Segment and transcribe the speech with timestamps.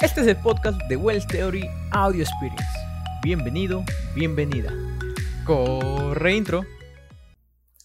[0.00, 2.64] Este es el podcast de Wells Theory Audio Experience.
[3.20, 3.84] Bienvenido,
[4.14, 4.72] bienvenida.
[5.44, 6.64] Corre intro.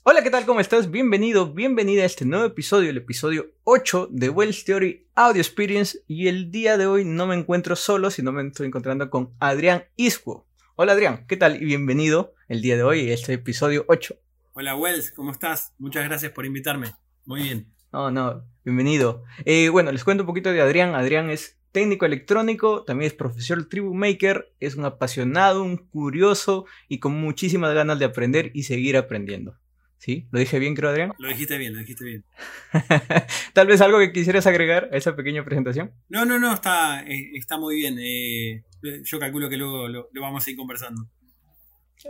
[0.03, 0.45] Hola, ¿qué tal?
[0.45, 0.91] ¿Cómo estás?
[0.91, 6.03] Bienvenido, bienvenida a este nuevo episodio, el episodio 8 de Wells Theory Audio Experience.
[6.07, 9.85] Y el día de hoy no me encuentro solo, sino me estoy encontrando con Adrián
[9.95, 10.45] Iscuo.
[10.75, 11.55] Hola Adrián, ¿qué tal?
[11.63, 14.15] Y bienvenido el día de hoy a este episodio 8.
[14.53, 15.73] Hola Wells, ¿cómo estás?
[15.79, 16.91] Muchas gracias por invitarme.
[17.25, 17.73] Muy bien.
[17.91, 19.23] No, no, bienvenido.
[19.45, 20.93] Eh, bueno, les cuento un poquito de Adrián.
[20.93, 26.99] Adrián es técnico electrónico, también es profesor Tribu Maker, es un apasionado, un curioso y
[26.99, 29.57] con muchísimas ganas de aprender y seguir aprendiendo.
[29.97, 30.27] ¿Sí?
[30.31, 31.13] ¿Lo dije bien, creo, Adrián?
[31.17, 32.25] Lo dijiste bien, lo dijiste bien.
[33.53, 35.93] Tal vez algo que quisieras agregar a esa pequeña presentación.
[36.09, 37.97] No, no, no, está, eh, está muy bien.
[37.99, 38.63] Eh,
[39.03, 41.09] yo calculo que luego lo, vamos a ir conversando.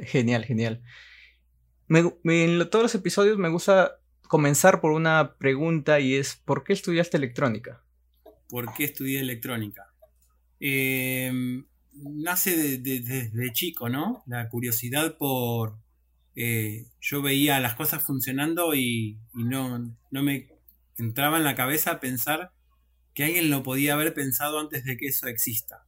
[0.01, 0.81] Genial, genial.
[1.87, 7.17] en todos los episodios me gusta comenzar por una pregunta y es ¿por qué estudiaste
[7.17, 7.82] electrónica?
[8.53, 9.91] ¿Por qué estudié electrónica?
[10.59, 14.21] Em, nace desde chico, ¿no?
[14.27, 15.79] La curiosidad por...
[16.35, 20.51] Eh, yo veía las cosas funcionando y, no, no me
[20.99, 22.51] entraba en la cabeza pensar
[23.15, 25.87] que alguien lo podía haber pensado antes de que eso exista.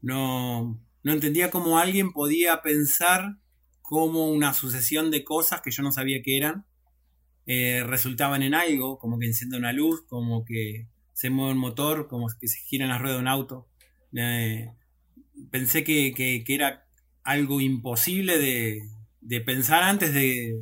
[0.00, 3.38] No, no entendía cómo alguien podía pensar
[3.82, 6.66] como una sucesión de cosas que yo no sabía que eran
[7.46, 10.86] eh, resultaban en algo, como que enciende una luz, como que
[11.20, 13.68] se mueve un motor, como que se gira en la rueda de un auto.
[14.16, 14.72] Eh,
[15.50, 16.86] pensé que, era
[17.24, 20.56] algo imposible de, pensar antes de,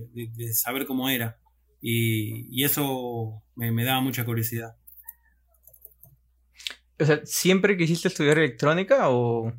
[0.52, 1.38] saber cómo era.
[1.80, 4.74] Y, eso me, daba mucha curiosidad.
[6.98, 9.50] O sea, ¿siempre quisiste estudiar electrónica o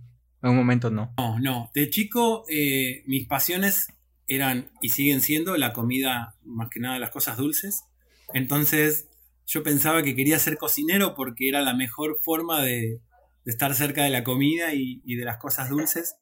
[0.44, 1.14] en un momento no?
[1.18, 1.72] No, no.
[1.74, 3.88] De chico, eh, mis pasiones
[4.28, 7.86] eran y siguen siendo la comida, más que nada las cosas dulces.
[8.34, 9.09] Entonces
[9.50, 13.02] yo pensaba que quería ser cocinero porque era la mejor forma de,
[13.46, 16.18] estar cerca de la comida y, de las cosas dulces.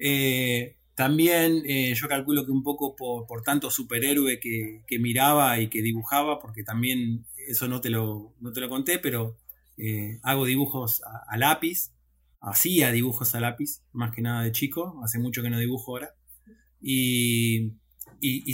[0.00, 5.80] Eh, también eh, yo calculo que un poco por, tanto superhéroe que, miraba y que
[5.80, 9.36] dibujaba, porque también eso no te lo, te lo conté, pero
[9.76, 11.92] eh, hago dibujos a, a, lápiz,
[12.40, 16.16] hacía dibujos a lápiz, más que nada de chico, hace mucho que no dibujo ahora
[16.80, 17.72] y,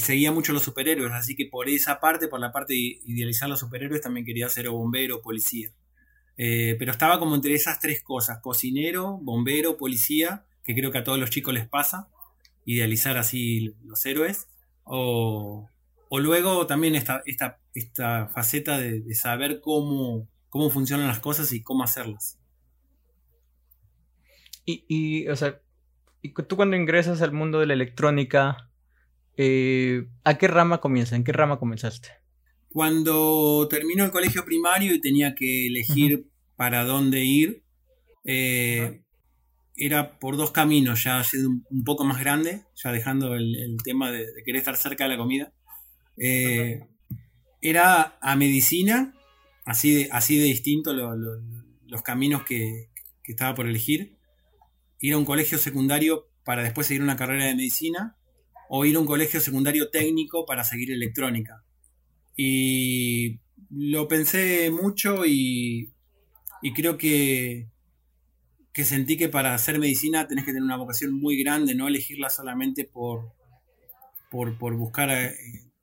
[0.00, 3.60] seguía mucho los superhéroes, así que por esa parte, por la parte de idealizar los
[3.60, 5.72] superhéroes, también quería ser bombero, policía.
[6.36, 11.04] Eh, pero estaba como entre esas tres cosas, cocinero, bombero, policía, que creo que a
[11.04, 12.08] todos los chicos les pasa,
[12.64, 14.48] idealizar así los héroes,
[14.84, 15.68] o,
[16.10, 21.84] luego también esta, esta, esta faceta de, saber cómo, cómo funcionan las cosas y cómo
[21.84, 22.38] hacerlas.
[24.64, 25.60] Y, y, o sea,
[26.22, 28.70] y tú cuando ingresas al mundo de la electrónica,
[29.36, 31.14] eh, ¿a qué rama comienzas?
[31.14, 32.08] ¿En qué rama comenzaste?
[32.70, 36.26] Cuando terminó el colegio primario y tenía que elegir
[36.56, 37.62] para dónde ir,
[38.24, 39.02] eh,
[39.76, 44.26] era por dos caminos, ya siendo un, poco más grande, ya dejando el, tema de,
[44.44, 45.52] querer estar cerca de la comida.
[46.16, 46.86] Eh,
[47.60, 49.14] era a medicina,
[49.64, 52.88] así de, así de distinto los caminos que,
[53.22, 54.16] que estaba por elegir
[55.02, 58.16] ir a un colegio secundario para después seguir una carrera de medicina
[58.74, 61.62] o ir a un colegio secundario técnico para seguir electrónica.
[62.34, 63.38] Y
[63.68, 65.92] lo pensé mucho y,
[66.74, 67.68] creo que,
[68.72, 72.30] que sentí que para hacer medicina tenés que tener una vocación muy grande, no elegirla
[72.30, 73.34] solamente por,
[74.30, 75.34] por, buscar eh,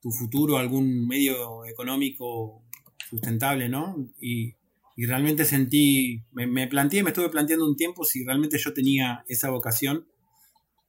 [0.02, 2.64] tu futuro, algún medio económico
[3.08, 4.10] sustentable, ¿no?
[4.20, 4.56] Y,
[4.96, 9.52] y realmente sentí, me, planteé, me estuve planteando un tiempo si realmente yo tenía esa
[9.52, 10.08] vocación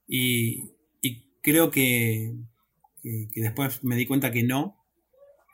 [0.08, 0.79] y,
[1.42, 2.34] creo que,
[3.02, 4.76] después me di cuenta que no.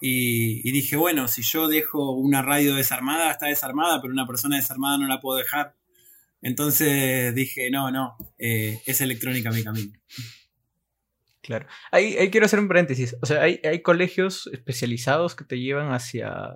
[0.00, 4.98] Y, dije, bueno, si yo dejo una radio desarmada, está desarmada, pero una persona desarmada
[4.98, 5.75] no la puedo dejar.
[6.42, 9.92] Entonces dije, no, no, eh, es electrónica mi camino.
[11.42, 11.66] Claro.
[11.92, 13.16] Ahí, quiero hacer un paréntesis.
[13.22, 16.54] O sea, hay, hay colegios especializados que te llevan hacia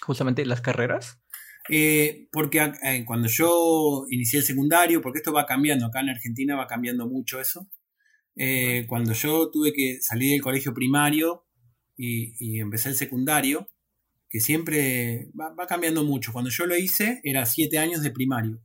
[0.00, 1.20] justamente las carreras?
[1.68, 6.56] Eh, porque eh, cuando yo inicié el secundario, porque esto va cambiando, acá en Argentina
[6.56, 7.68] va cambiando mucho eso,
[8.38, 11.44] eh, cuando yo tuve que salir del colegio primario
[11.96, 13.68] y, empecé el secundario,
[14.30, 18.60] que siempre va, cambiando mucho, cuando yo lo hice era siete años de primario.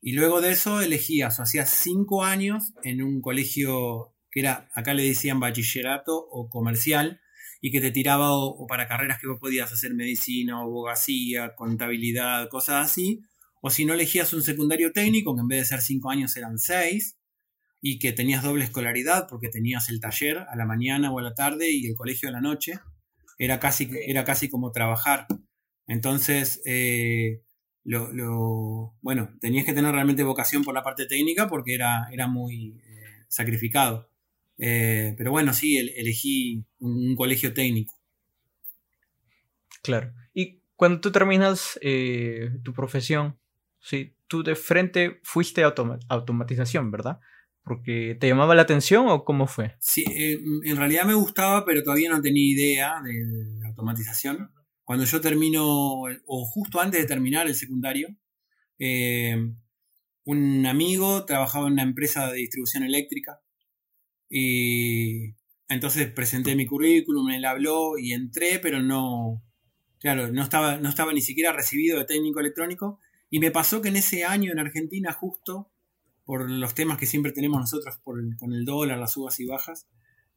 [0.00, 4.94] Y luego de eso elegía, o hacía cinco años en un colegio que era, acá
[4.94, 7.20] le decían bachillerato o comercial,
[7.60, 12.84] y que te tiraba o, para carreras que vos podías hacer medicina, abogacía, contabilidad, cosas
[12.84, 13.22] así,
[13.60, 16.60] o si no elegías un secundario técnico, que en vez de ser cinco años eran
[16.60, 17.16] seis,
[17.88, 21.34] y que tenías doble escolaridad porque tenías el taller a la mañana o a la
[21.34, 22.80] tarde y el colegio a la noche,
[23.38, 25.28] era casi, era casi como trabajar.
[25.86, 27.42] Entonces, eh,
[27.84, 32.70] lo, bueno, tenías que tener realmente vocación por la parte técnica porque era, era muy
[32.84, 34.10] eh, sacrificado.
[34.58, 37.94] Eh, pero bueno, sí, elegí un, colegio técnico.
[39.80, 40.12] Claro.
[40.34, 41.78] Y cuando tú terminas
[42.64, 43.38] tu profesión,
[43.78, 45.72] sí, tú de frente fuiste a
[46.08, 47.20] automatización, ¿verdad?
[47.66, 49.74] Porque te llamaba la atención o cómo fue?
[49.80, 54.50] Sí, en realidad me gustaba, pero todavía no tenía idea de automatización
[54.86, 58.16] cuando yo termino, o justo antes de terminar el secundario,
[58.78, 59.36] eh,
[60.24, 63.40] un amigo trabajaba en una empresa de distribución eléctrica
[64.30, 65.34] y
[65.68, 69.42] entonces presenté mi currículum, él habló y entré, pero no,
[69.98, 73.88] claro, no estaba, no estaba ni siquiera recibido de técnico electrónico y me pasó que
[73.88, 75.72] en ese año en Argentina justo
[76.26, 79.86] por los temas que siempre tenemos nosotros por con el dólar, las subas y bajas,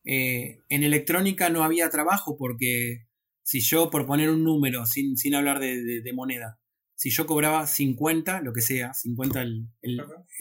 [0.05, 3.07] eh, en electrónica no había trabajo porque
[3.43, 6.59] si yo, por poner un número, sin, sin hablar de, moneda,
[6.95, 9.67] si yo cobraba 50, lo que sea, 50 el,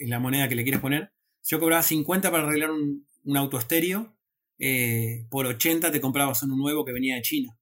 [0.01, 1.11] la moneda que le quieres poner,
[1.41, 4.15] si yo cobraba 50 para arreglar un, un auto estéreo,
[4.59, 7.57] eh, por 80 te comprabas uno nuevo que venía de China.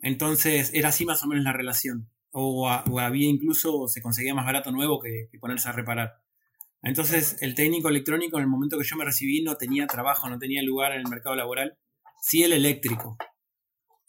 [0.00, 2.10] Entonces era así más o menos la relación.
[2.32, 6.19] O, había incluso, se conseguía más barato nuevo que, que, ponerse a reparar.
[6.82, 10.38] Entonces el técnico electrónico en el momento que yo me recibí no tenía trabajo, no
[10.38, 11.78] tenía lugar en el mercado laboral.
[12.20, 13.16] Sí el eléctrico.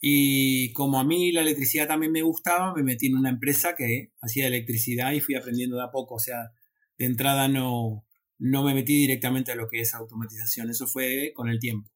[0.00, 4.12] Y como a mí la electricidad también me gustaba, me metí en una empresa que
[4.20, 6.16] hacía electricidad y fui aprendiendo de a poco.
[6.16, 6.52] O sea,
[6.98, 8.04] de entrada no,
[8.38, 10.70] no me metí directamente a lo que es automatización.
[10.70, 11.88] Eso fue con el tiempo.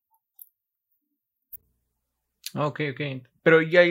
[2.54, 3.28] Ok, ok.
[3.42, 3.82] Pero ya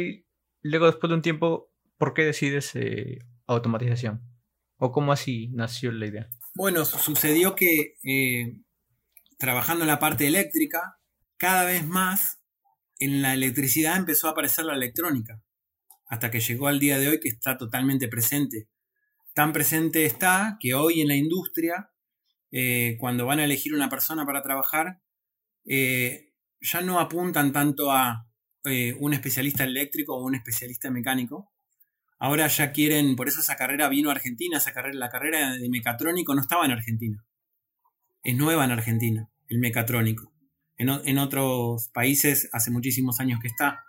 [0.62, 4.22] luego después de un tiempo, ¿por qué decides eh, automatización?
[4.78, 6.30] ¿O cómo así nació la idea?
[6.58, 8.62] Bueno, sucedió que eh,
[9.38, 10.98] trabajando en la parte eléctrica,
[11.36, 12.40] cada vez más
[12.98, 15.44] en la electricidad empezó a aparecer la electrónica,
[16.08, 18.70] hasta que llegó al día de hoy que está totalmente presente.
[19.34, 21.92] Tan presente está que hoy en la industria,
[22.52, 25.02] eh, cuando van a elegir una persona para trabajar,
[25.66, 26.32] eh,
[26.62, 28.30] ya no apuntan tanto a
[29.00, 31.52] un especialista eléctrico o un especialista mecánico.
[32.18, 35.70] Ahora ya quieren, por eso esa carrera vino a Argentina, esa carrera, la carrera de
[35.70, 37.26] mecatrónico no estaba en Argentina.
[38.24, 40.34] Es nueva en Argentina, el mecatrónico.
[40.78, 43.84] En, otros países hace muchísimos años que está.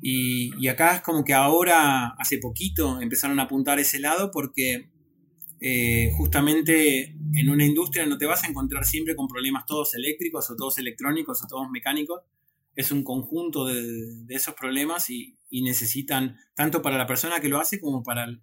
[0.00, 4.90] Y, acá es como que ahora, hace poquito, empezaron a apuntar ese lado porque
[5.60, 10.48] eh, justamente en una industria no te vas a encontrar siempre con problemas todos eléctricos
[10.50, 12.20] o todos electrónicos o todos mecánicos.
[12.74, 17.80] Es un conjunto de, esos problemas y, necesitan, tanto para la persona que lo hace
[17.80, 18.42] como para el,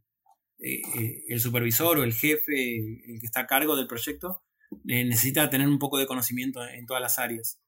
[0.60, 0.82] eh,
[1.30, 4.44] eh, supervisor o el jefe, el que está a cargo del proyecto,
[4.84, 7.60] necesita tener un poco de conocimiento en todas las áreas.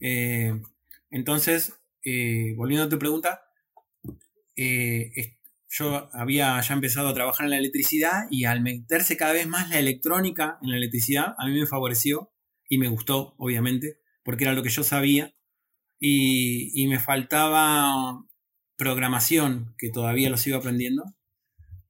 [0.00, 0.52] Eh,
[1.10, 1.74] entonces,
[2.04, 3.42] eh, volviendo a tu pregunta,
[4.56, 5.38] eh,
[5.68, 9.70] yo había ya empezado a trabajar en la electricidad y al meterse cada vez más
[9.70, 12.32] la electrónica en la electricidad, a mí me favoreció
[12.68, 15.34] y me gustó, obviamente, porque era lo que yo sabía
[16.06, 18.22] y, me faltaba
[18.76, 21.04] programación, que todavía lo sigo aprendiendo.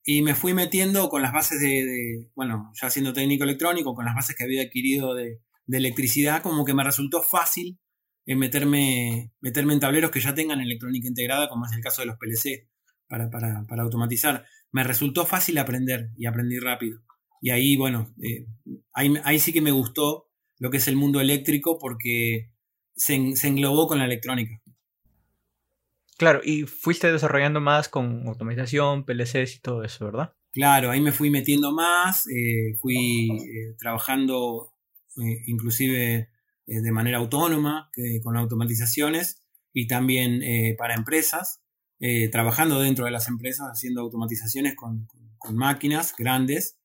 [0.05, 4.15] Y me fui metiendo con las bases de, bueno, ya siendo técnico electrónico, con las
[4.15, 7.79] bases que había adquirido de, electricidad, como que me resultó fácil
[8.27, 12.07] en meterme, meterme en tableros que ya tengan electrónica integrada, como es el caso de
[12.07, 12.69] los PLC,
[13.09, 14.45] para, para, para automatizar.
[14.71, 17.01] Me resultó fácil aprender y aprendí rápido.
[17.41, 18.47] Y ahí, bueno, eh,
[18.93, 22.51] ahí, sí que me gustó lo que es el mundo eléctrico porque
[22.97, 24.61] se, se englobó con la electrónica.
[26.17, 30.33] Claro, y fuiste desarrollando más con automatización, PLCs y todo eso, ¿verdad?
[30.55, 34.71] Claro, ahí me fui metiendo más, eh, fui eh, trabajando
[35.47, 37.91] inclusive eh, de manera autónoma,
[38.23, 40.43] con automatizaciones y también
[40.77, 41.61] para empresas,
[42.33, 45.07] trabajando dentro de las empresas, haciendo automatizaciones con,
[45.53, 46.79] máquinas grandes,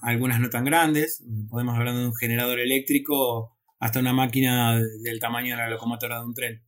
[0.00, 5.56] algunas no tan grandes, podemos hablar de un generador eléctrico hasta una máquina del tamaño
[5.56, 6.62] de la locomotora de un tren.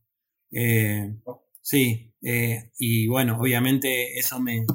[1.61, 2.13] sí,
[2.77, 4.65] y bueno, obviamente eso me,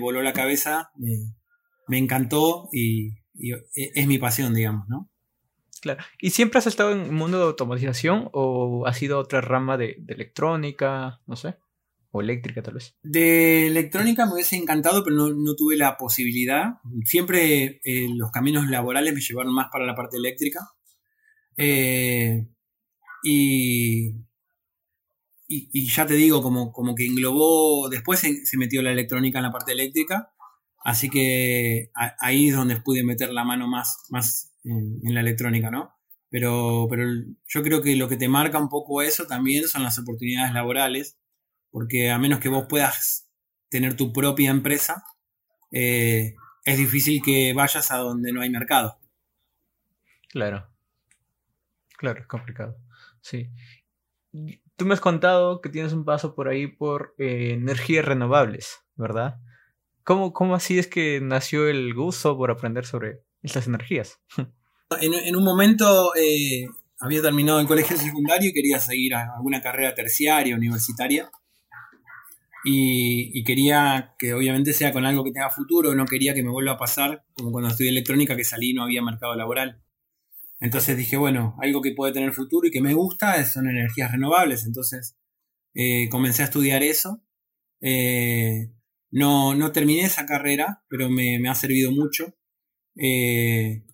[0.00, 5.08] voló la cabeza, me, encantó y, y es mi pasión, digamos, ¿no?
[5.80, 6.02] Claro.
[6.20, 10.02] ¿Y siempre has estado en el mundo de automatización o ha sido otra rama de,
[10.08, 11.54] electrónica, no sé?
[12.10, 12.96] O eléctrica tal vez.
[13.04, 16.78] De electrónica me hubiese encantado, pero no, tuve la posibilidad.
[17.04, 20.60] Siempre eh, los caminos laborales me llevaron más para la parte eléctrica.
[21.56, 22.46] Eh,
[23.22, 24.14] y,
[25.48, 29.52] y, ya te digo, como, como que englobó, después se, metió la electrónica en la
[29.52, 30.32] parte eléctrica,
[30.84, 35.92] así que ahí es donde pude meter la mano más, más en, la electrónica, ¿no?
[36.30, 37.04] Pero, pero
[37.46, 41.16] yo creo que lo que te marca un poco eso también son las oportunidades laborales,
[41.70, 43.28] porque a menos que vos puedas
[43.68, 45.04] tener tu propia empresa,
[45.72, 46.34] eh,
[46.64, 48.98] es difícil que vayas a donde no hay mercado.
[50.30, 50.75] Claro.
[51.98, 52.76] Claro, es complicado.
[53.20, 53.50] Sí.
[54.76, 59.40] Tú me has contado que tienes un paso por ahí por eh, energías renovables, ¿verdad?
[60.04, 64.20] ¿Cómo, ¿Cómo así es que nació el gusto por aprender sobre estas energías?
[65.00, 66.64] En, un momento eh,
[67.00, 71.30] había terminado el colegio secundario y quería seguir alguna carrera terciaria, universitaria.
[72.68, 76.72] Y, quería que obviamente sea con algo que tenga futuro, no quería que me vuelva
[76.72, 79.80] a pasar como cuando estudié electrónica que salí y no había mercado laboral.
[80.60, 84.64] Entonces dije, bueno, algo que puede tener futuro y que me gusta son energías renovables.
[84.64, 85.16] Entonces
[85.74, 87.22] eh, comencé a estudiar eso.
[87.80, 88.72] Eh,
[89.10, 92.34] no, no terminé esa carrera, pero me, ha servido mucho.
[92.96, 93.84] Eh,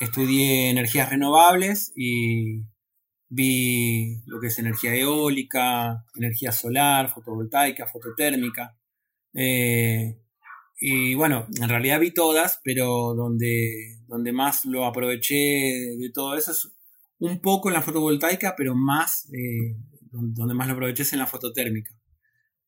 [0.00, 2.62] estudié energías renovables y
[3.28, 8.78] vi lo que es energía eólica, energía solar, fotovoltaica, fototérmica.
[10.78, 15.34] Y bueno, en realidad vi todas, pero donde donde más lo aproveché
[15.98, 16.72] de todo eso es
[17.18, 19.76] un poco en la fotovoltaica, pero más, eh,
[20.10, 21.92] donde más lo aproveché es en la fototérmica.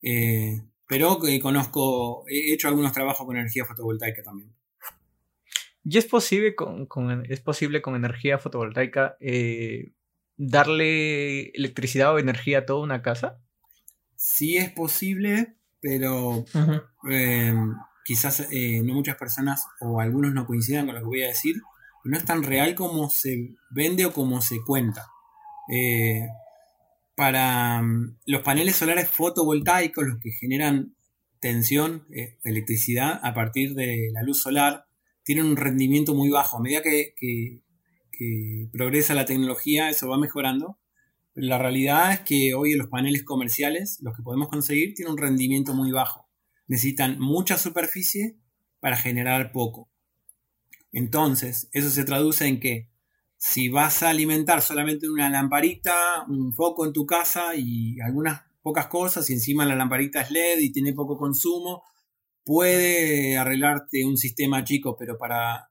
[0.02, 4.54] Eh, pero eh, conozco, he hecho algunos trabajos con energía fotovoltaica también.
[5.84, 6.88] ¿Y es posible con,
[7.28, 9.16] es posible con energía fotovoltaica
[10.36, 13.40] darle electricidad o energía a toda una casa?
[14.14, 16.44] Sí es posible, pero
[18.08, 21.56] quizás eh, no muchas personas o algunos no coincidan con lo que voy a decir,
[22.04, 25.08] no es tan real como se vende o como se cuenta.
[25.70, 26.26] Eh,
[27.14, 30.94] para mm, los paneles solares fotovoltaicos, los que generan
[31.38, 34.86] tensión, eh, electricidad a partir de la luz solar,
[35.22, 36.56] tienen un rendimiento muy bajo.
[36.56, 37.60] A medida que,
[38.72, 40.78] progresa la tecnología, eso va mejorando.
[41.34, 45.18] Pero la realidad es que hoy los paneles comerciales, los que podemos conseguir, tienen un
[45.18, 46.27] rendimiento muy bajo
[46.68, 48.36] necesitan mucha superficie
[48.80, 49.90] para generar poco.
[50.92, 52.88] Entonces, eso se traduce en que
[53.36, 58.86] si vas a alimentar solamente una lamparita, un foco en tu casa y algunas pocas
[58.86, 61.82] cosas, y encima la lamparita es LED y tiene poco consumo,
[62.44, 65.70] puede arreglarte un sistema chico, pero para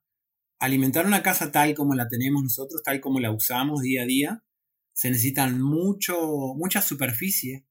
[0.59, 4.43] alimentar una casa tal como la tenemos nosotros, tal como la usamos día a día,
[4.93, 6.17] se necesitan mucho,
[6.55, 7.65] mucha superficie,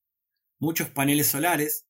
[0.58, 1.85] muchos paneles solares,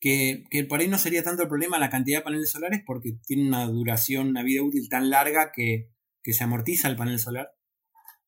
[0.00, 3.46] que, por ahí no sería tanto el problema la cantidad de paneles solares porque tiene
[3.46, 5.90] una duración, una vida útil tan larga que,
[6.24, 7.50] se amortiza el panel solar.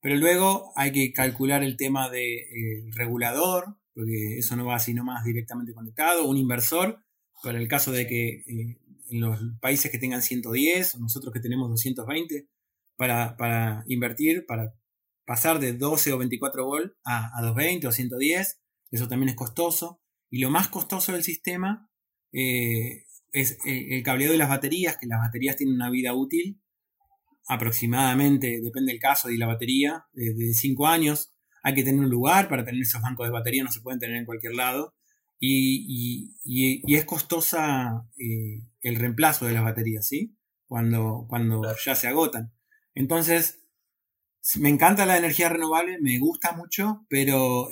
[0.00, 4.92] Pero luego hay que calcular el tema del de, regulador, porque eso no va así
[4.92, 6.98] nomás directamente conectado, un inversor,
[7.44, 8.78] para el caso de que eh,
[9.10, 12.48] en los países que tengan 110, o nosotros que tenemos 220,
[12.96, 14.74] para, para invertir, para
[15.24, 18.60] pasar de 12 o 24 volt a, a 220 o 110,
[18.90, 20.01] eso también es costoso.
[20.32, 21.90] Y lo más costoso del sistema
[22.32, 26.58] eh, es eh, el cableado de las baterías, que las baterías tienen una vida útil
[27.48, 31.34] aproximadamente, depende del caso y la batería, de 5 años.
[31.62, 34.16] Hay que tener un lugar para tener esos bancos de batería, no se pueden tener
[34.16, 34.94] en cualquier lado.
[35.38, 36.34] Y,
[36.88, 40.34] es costosa eh, el reemplazo de las baterías, ¿sí?
[40.66, 42.54] Cuando, cuando ya se agotan.
[42.94, 43.60] Entonces,
[44.58, 47.68] me encanta la energía renovable, me gusta mucho, pero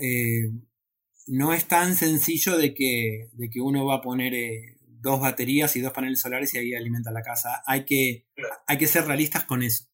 [1.31, 5.77] no es tan sencillo de que, de que uno va a poner eh, dos baterías
[5.77, 7.63] y dos paneles solares y ahí alimenta la casa.
[7.67, 8.27] Hay que,
[8.67, 9.85] hay que ser realistas con eso.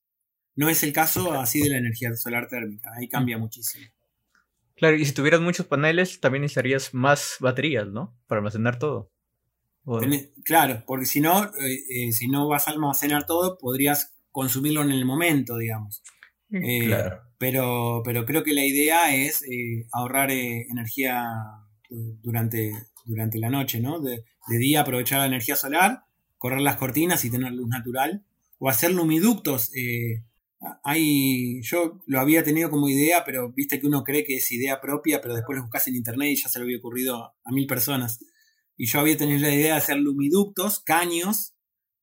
[0.55, 3.85] No es el caso así de la energía solar térmica, ahí cambia muchísimo.
[4.76, 8.19] Claro, y si tuvieras muchos paneles, también necesitarías más baterías, ¿no?
[8.26, 9.12] Para almacenar todo.
[10.43, 14.90] Claro, porque si no, eh, eh, si no vas a almacenar todo, podrías consumirlo en
[14.90, 16.02] el momento, digamos.
[16.49, 17.25] Mm, claro.
[17.38, 21.25] Pero, pero creo que la idea es eh, ahorrar eh, energía
[22.23, 22.73] durante,
[23.05, 24.00] durante la noche, ¿no?
[24.00, 26.05] De, día aprovechar la energía solar,
[26.38, 28.25] correr las cortinas y tener luz natural,
[28.59, 29.71] o hacer lumiductos.
[29.75, 30.23] Eh,
[31.62, 35.21] yo lo había tenido como idea, pero viste que uno cree que es idea propia,
[35.21, 38.21] pero después lo buscas en internet y ya se lo había ocurrido a mil personas.
[38.76, 41.55] Y yo había tenido la idea de hacer lumiductos, caños,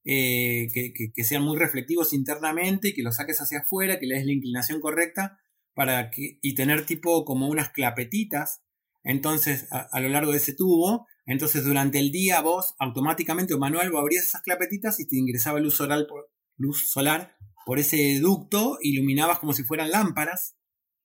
[0.05, 0.67] eh,
[1.13, 4.33] que, sean muy reflectivos internamente y que los saques hacia afuera, que le des la
[4.33, 5.39] inclinación correcta
[5.73, 8.61] para que, y tener tipo como unas clapetitas,
[9.03, 13.91] entonces a, lo largo de ese tubo, entonces durante el día vos automáticamente o manual
[13.95, 19.39] abrías esas clapetitas y te ingresaba luz solar por, luz solar por ese ducto, iluminabas
[19.39, 20.57] como si fueran lámparas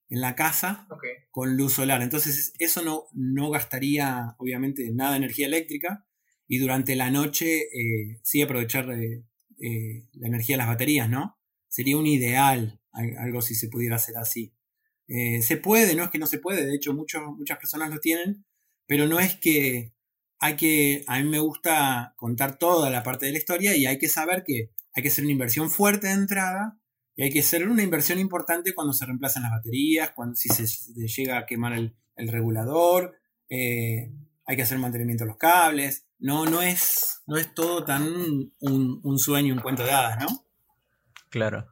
[0.08, 0.88] en la casa
[1.30, 2.02] con luz solar.
[2.02, 6.07] Entonces eso no, no gastaría obviamente nada de energía eléctrica
[6.48, 9.22] y durante la noche eh, sí aprovechar eh,
[9.60, 11.38] eh, la energía de las baterías, ¿no?
[11.68, 14.52] Sería un ideal algo si se pudiera hacer así.
[15.06, 18.44] se puede, no es que no se puede, de hecho muchas personas lo tienen,
[18.86, 19.92] pero no es que
[20.40, 23.98] hay que, a mí me gusta contar toda la parte de la historia y hay
[23.98, 26.80] que saber que hay que hacer una inversión fuerte de entrada
[27.14, 30.66] y hay que hacer una inversión importante cuando se reemplazan las baterías, cuando si se,
[31.06, 33.14] llega a quemar el, regulador,
[33.48, 34.10] eh,
[34.44, 36.07] hay que hacer mantenimiento de los cables.
[36.18, 38.02] No, no es, no es todo tan
[38.60, 40.26] un, un sueño, un cuento de hadas, ¿no?
[41.30, 41.68] Claro.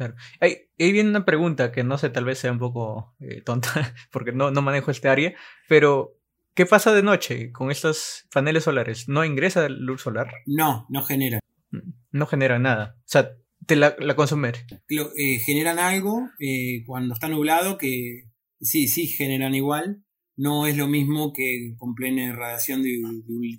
[0.00, 0.14] Claro.
[0.40, 3.70] Ahí, viene una pregunta que no sé, tal vez sea un poco eh, tonta,
[4.10, 5.34] porque no, no manejo este área,
[5.68, 6.16] pero
[6.54, 9.10] ¿qué pasa de noche con estos paneles solares?
[9.10, 10.32] ¿No ingresa luz solar?
[10.46, 11.40] No, no genera.
[11.70, 12.96] Mm, no genera nada.
[13.00, 13.32] O sea,
[13.66, 14.54] te la, la consumen.
[14.88, 18.24] Eh, generan algo eh, cuando está nublado que
[18.58, 20.02] sí, sí generan igual.
[20.40, 22.98] No es lo mismo que con plena radiación de,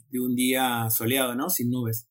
[0.10, 1.52] de un día soleado, ¿no?
[1.52, 2.08] Sin nubes.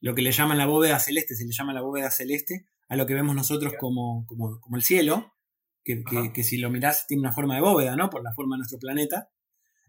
[0.00, 3.06] Lo que le llaman la bóveda celeste, se le llama la bóveda celeste a lo
[3.06, 5.32] que vemos nosotros como, como, el cielo,
[5.84, 6.02] que,
[6.34, 8.10] que, si lo mirás tiene una forma de bóveda, ¿no?
[8.10, 9.30] Por la forma de nuestro planeta.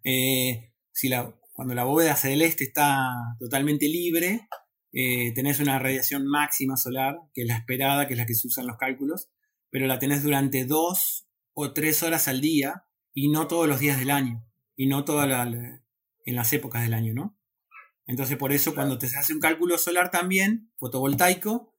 [0.04, 3.10] Eh, si la, cuando la bóveda celeste está
[3.40, 4.48] totalmente libre,
[4.94, 8.46] eh, tenés una radiación máxima solar, que es la esperada, que es la que se
[8.46, 9.32] usa en los cálculos,
[9.72, 14.00] pero la tenés durante dos o tres horas al día y no todos los días
[14.00, 15.28] del año, y no todas
[16.26, 17.38] en las épocas del año, ¿no?
[18.08, 21.72] Entonces por eso cuando te hace un cálculo solar también, fotovoltaico,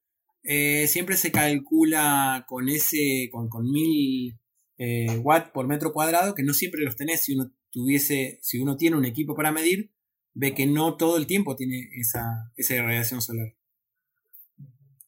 [0.44, 4.38] eh, siempre se calcula con ese, con, con mil
[4.78, 7.20] eh, watts por metro cuadrado, que no siempre los tenés.
[7.20, 9.92] Si uno tuviese, si uno tiene un equipo para medir,
[10.34, 13.54] ve que no todo el tiempo tiene esa, esa radiación solar.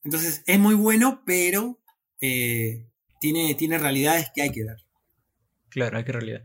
[0.03, 1.81] Entonces es muy bueno, pero
[2.21, 2.87] eh,
[3.21, 4.77] tiene, tiene realidades que hay que dar.
[5.75, 6.45] Claro, hay que realidad.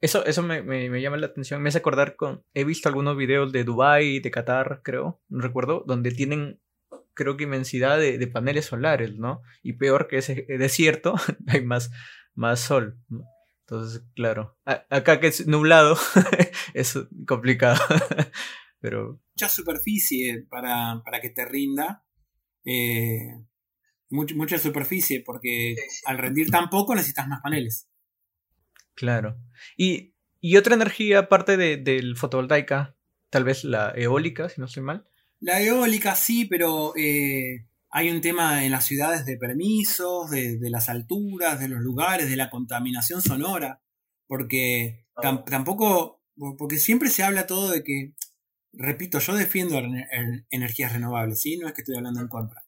[0.00, 1.60] Eso, eso me, me, llama la atención.
[1.60, 2.44] Me hace acordar con.
[2.54, 6.60] He visto algunos videos de Dubai, de Qatar, creo, no recuerdo, donde tienen
[7.18, 9.42] creo que inmensidad de, paneles solares, ¿no?
[9.64, 11.16] Y peor que ese desierto,
[11.48, 11.90] hay más,
[12.34, 12.96] más sol.
[13.62, 15.98] Entonces, claro, acá que es nublado,
[16.74, 17.80] es complicado.
[18.80, 19.20] Pero...
[19.34, 22.04] Mucha superficie para, que te rinda.
[22.64, 23.34] Eh,
[24.10, 25.74] mucha superficie, porque
[26.04, 27.88] al rendir tan poco necesitas más paneles.
[28.98, 29.40] Claro.
[29.76, 30.14] Y,
[30.56, 32.96] otra energía aparte de, del fotovoltaica,
[33.30, 35.06] tal vez la eólica, si no estoy mal.
[35.38, 40.88] La eólica sí, pero eh, hay un tema en las ciudades de permisos, de, las
[40.88, 43.80] alturas, de los lugares, de la contaminación sonora,
[44.26, 45.44] porque ah.
[45.46, 46.24] tampoco,
[46.58, 48.14] porque siempre se habla todo de que,
[48.72, 49.80] repito, yo defiendo
[50.50, 51.56] energías renovables, ¿sí?
[51.56, 52.64] No es que estoy hablando en contra,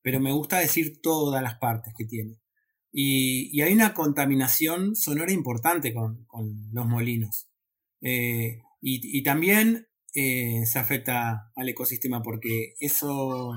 [0.00, 2.38] pero me gusta decir todas las partes que tiene.
[2.96, 6.28] Y, hay una contaminación sonora importante con,
[6.72, 7.48] los molinos.
[8.00, 13.52] Eh, y, también eh, se afecta al ecosistema porque eso,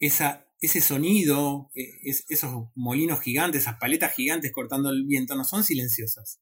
[0.00, 5.62] esa, ese sonido, eh, esos molinos gigantes, esas paletas gigantes cortando el viento, no son
[5.62, 6.40] silenciosas.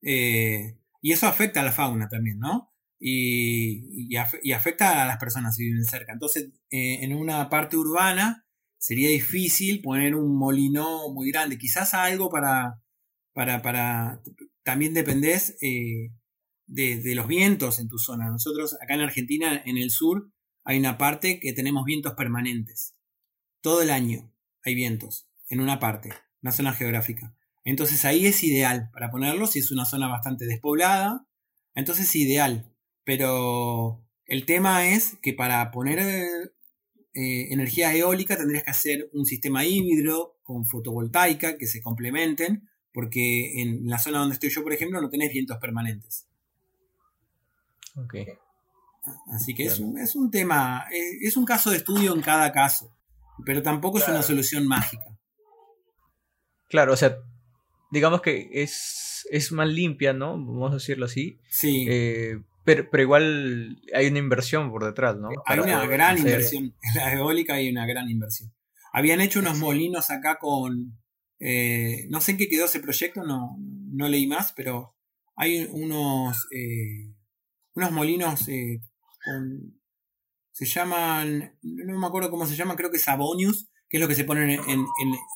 [0.00, 2.72] Eh, y eso afecta a la fauna también, ¿no?
[2.98, 4.08] Y,
[4.42, 6.14] y, afecta a las personas que viven cerca.
[6.14, 8.45] Entonces, en una parte urbana
[8.86, 11.58] sería difícil poner un molino muy grande.
[11.58, 12.80] Quizás algo para,
[13.32, 14.22] para, para
[14.62, 16.12] también dependés de,
[17.16, 18.30] los vientos en tu zona.
[18.30, 20.30] Nosotros acá en Argentina, en el sur,
[20.62, 22.94] hay una parte que tenemos vientos permanentes.
[23.60, 24.32] Todo el año
[24.64, 27.34] hay vientos en una parte, una zona geográfica.
[27.64, 31.26] Entonces ahí es ideal para ponerlo, si es una zona bastante despoblada,
[31.74, 32.72] entonces es ideal.
[33.02, 36.54] Pero el tema es que para poner
[37.16, 43.62] eh, energía eólica tendrías que hacer un sistema híbrido con fotovoltaica que se complementen, porque
[43.62, 46.26] en la zona donde estoy yo, por ejemplo, no tenés vientos permanentes.
[49.32, 52.52] Así que es un, es un tema, eh, es un caso de estudio en cada
[52.52, 52.94] caso,
[53.46, 55.18] pero tampoco es una solución mágica.
[56.68, 57.16] Claro, o sea,
[57.90, 60.32] digamos que es, es más limpia, ¿no?
[60.32, 61.38] Vamos a decirlo así.
[61.48, 61.86] Sí.
[61.88, 65.30] Eh, pero, pero, igual hay una inversión por detrás, ¿no?
[65.46, 66.74] Hay una gran inversión.
[66.82, 68.52] En la eólica hay una gran inversión.
[68.92, 70.98] Habían hecho unos molinos acá con.
[71.38, 74.94] Eh, no sé en qué quedó ese proyecto, no, no leí más, pero
[75.34, 76.46] hay unos
[77.74, 78.80] unos molinos eh,
[80.52, 84.08] se llaman, no me acuerdo cómo se llaman, creo que es Abonius, que es lo
[84.08, 84.86] que se ponen en,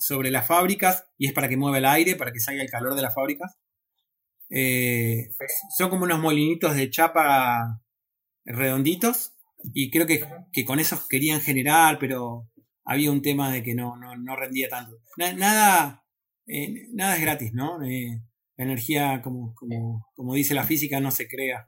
[0.01, 2.95] sobre las fábricas y es para que mueva el aire, para que salga el calor
[2.95, 3.55] de las fábricas.
[4.51, 5.31] Eh,
[5.77, 7.81] son como unos molinitos de chapa
[8.45, 9.33] redonditos
[9.75, 12.49] y creo que, con esos querían generar, pero
[12.85, 14.99] había un tema de que no, no, rendía tanto.
[15.17, 16.05] nada,
[16.47, 17.79] eh, nada es gratis, ¿no?
[17.81, 21.67] la energía, como, como, como dice la física, no se crea.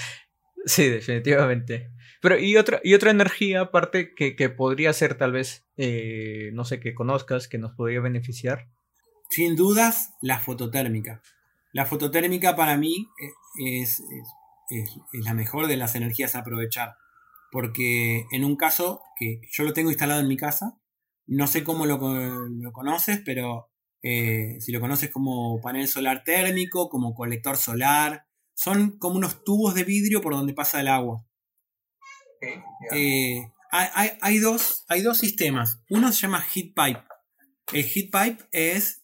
[0.67, 1.91] sí, definitivamente.
[2.21, 6.79] Pero, ¿y otra, y otra energía aparte que, podría ser tal vez, eh, no sé,
[6.79, 8.69] que conozcas, que nos podría beneficiar?
[9.33, 11.23] Sin dudas, la fototérmica.
[11.73, 14.03] la fototérmica para mí eh, es,
[15.13, 16.97] la mejor de las energías a aprovechar.
[17.51, 20.79] Porque en un caso que yo lo tengo instalado en mi casa,
[21.27, 21.99] no sé cómo lo,
[22.73, 23.71] conoces, pero
[24.03, 29.75] eh, si lo conoces como panel solar térmico, como colector solar, son como unos tubos
[29.75, 31.25] de vidrio por donde pasa el agua.
[32.95, 35.83] Eh, hay, dos, hay dos sistemas.
[35.89, 37.03] Uno se llama heat pipe.
[37.73, 39.02] El heat pipe es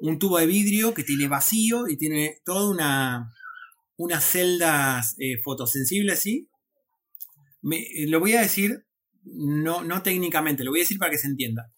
[0.00, 3.32] un tubo de vidrio que tiene vacío y tiene toda una,
[3.96, 6.48] unas celdas eh, fotosensibles, ¿sí?
[7.70, 8.86] Eh, lo voy a decir,
[9.24, 11.72] no, no técnicamente, lo voy a decir para que se entienda.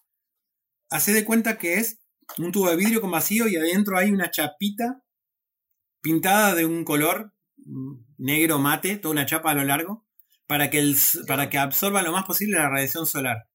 [0.91, 2.01] Hace de cuenta que es
[2.39, 5.03] un tubo de vidrio con vacío y adentro hay una chapita
[6.03, 10.07] pintada de un color mm, negro mate, toda una chapa a lo largo,
[10.47, 13.49] para que, el, para que absorba lo más posible la radiación solar.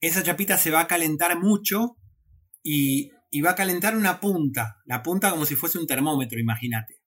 [0.00, 1.96] Esa chapita se va a calentar mucho
[2.64, 7.00] y y va a calentar una punta, la punta como si fuese un termómetro, imagínate.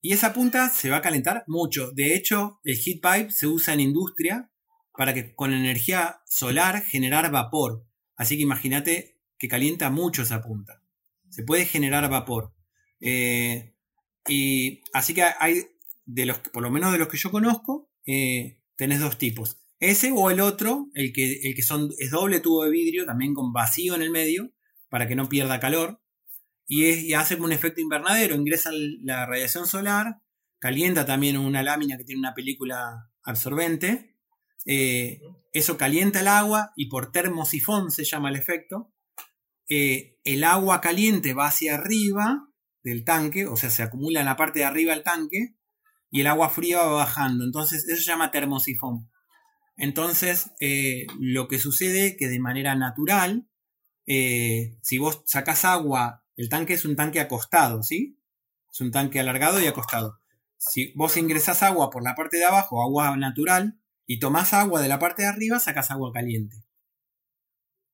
[0.00, 1.90] Y esa punta se va a calentar mucho.
[1.90, 4.52] De hecho, el heat pipe se usa en industria
[4.92, 7.84] para que con energía solar generar vapor.
[8.14, 10.84] Así que imagínate que calienta mucho esa punta.
[11.30, 12.54] Se puede generar vapor.
[13.00, 13.74] Eh,
[14.28, 15.66] y así que hay,
[16.04, 19.59] de los, por lo menos de los que yo conozco, eh, tenés dos tipos.
[19.80, 23.32] Ese o el otro, el que, el que son, es doble tubo de vidrio, también
[23.32, 24.52] con vacío en el medio,
[24.90, 26.02] para que no pierda calor.
[26.66, 28.70] Y, hace como un efecto invernadero, ingresa
[29.02, 30.20] la radiación solar,
[30.58, 34.16] calienta también una lámina que tiene una película absorbente.
[34.66, 35.20] Eh,
[35.52, 38.92] eso calienta el agua y por termosifón se llama el efecto.
[39.68, 42.46] Eh, el agua caliente va hacia arriba
[42.82, 45.56] del tanque, o sea, se acumula en la parte de arriba del tanque
[46.10, 47.44] y el agua fría va bajando.
[47.44, 49.10] Entonces, eso se llama termosifón.
[49.80, 53.50] Entonces, eh, lo que sucede que de manera natural
[54.12, 58.18] eh, si vos sacás agua, el tanque es un tanque acostado, ¿sí?
[58.72, 60.18] Es un tanque alargado y acostado.
[60.58, 64.88] Si vos ingresás agua por la parte de abajo, agua natural, y tomás agua de
[64.88, 66.64] la parte de arriba, sacás agua caliente.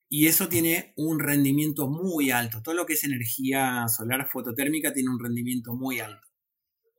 [0.09, 2.62] Y eso tiene un rendimiento muy alto.
[2.62, 6.27] Todo lo que es energía solar fototérmica tiene un rendimiento muy alto.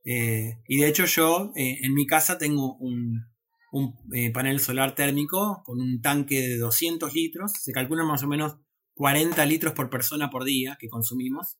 [0.04, 3.26] Eh, y de hecho yo en mi casa tengo un,
[3.72, 3.94] un
[4.32, 7.52] panel solar térmico con un tanque de 200 litros.
[7.52, 8.56] Se calcula más o menos
[8.94, 11.58] 40 litros por persona por día que consumimos.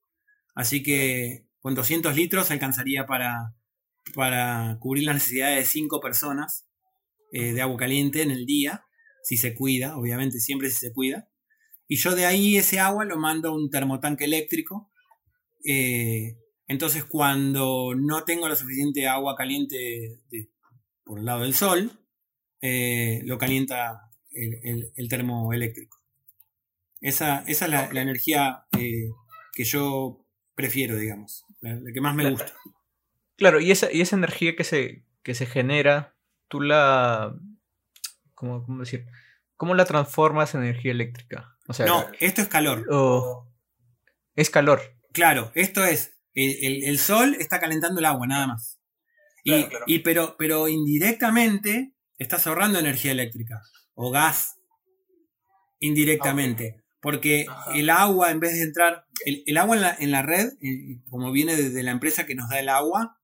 [0.55, 3.55] Así que con 200 litros alcanzaría para,
[4.15, 6.69] para cubrir las necesidades de 5 personas
[7.31, 8.85] eh, de agua caliente en el día,
[9.23, 11.29] si se cuida, obviamente siempre si se cuida.
[11.87, 14.91] Y yo de ahí ese agua lo mando a un termotanque eléctrico.
[15.65, 20.23] Eh, entonces cuando no tengo la suficiente agua caliente
[21.09, 21.91] por el lado del sol,
[22.61, 25.99] eh, lo calienta el, el termoeléctrico.
[27.01, 29.11] Esa, esa es la, energía eh,
[29.53, 32.53] que yo prefiero, digamos, la, que más me gusta.
[33.37, 36.17] Claro, y esa, y esa energía que se, que se genera,
[36.49, 37.37] tú la...
[38.35, 39.07] ¿cómo, ¿Cómo decir?
[39.57, 41.57] ¿Cómo la transformas en energía eléctrica?
[41.69, 42.85] O sea, no, esto es calor.
[44.35, 44.81] es calor.
[45.13, 46.15] Claro, esto es.
[46.35, 48.78] El, sol está calentando el agua, nada más.
[49.57, 53.63] Y, y pero, pero indirectamente estás ahorrando energía eléctrica
[53.95, 54.59] o gas
[55.81, 56.83] indirectamente.
[57.01, 60.49] Porque el agua, en vez de entrar, el, agua en la, en la red,
[61.09, 63.21] como viene de, la empresa que nos da el agua,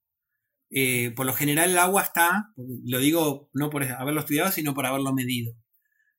[0.71, 4.87] eh, por lo general el agua está, lo digo no por haberlo estudiado, sino por
[4.87, 5.55] haberlo medido.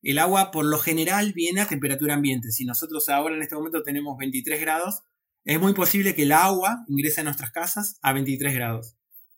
[0.02, 2.52] El agua por lo general viene a temperatura ambiente.
[2.52, 5.04] Si nosotros ahora en este momento tenemos 23 grados,
[5.46, 8.96] es muy posible que el agua ingrese a nuestras casas a 23 grados.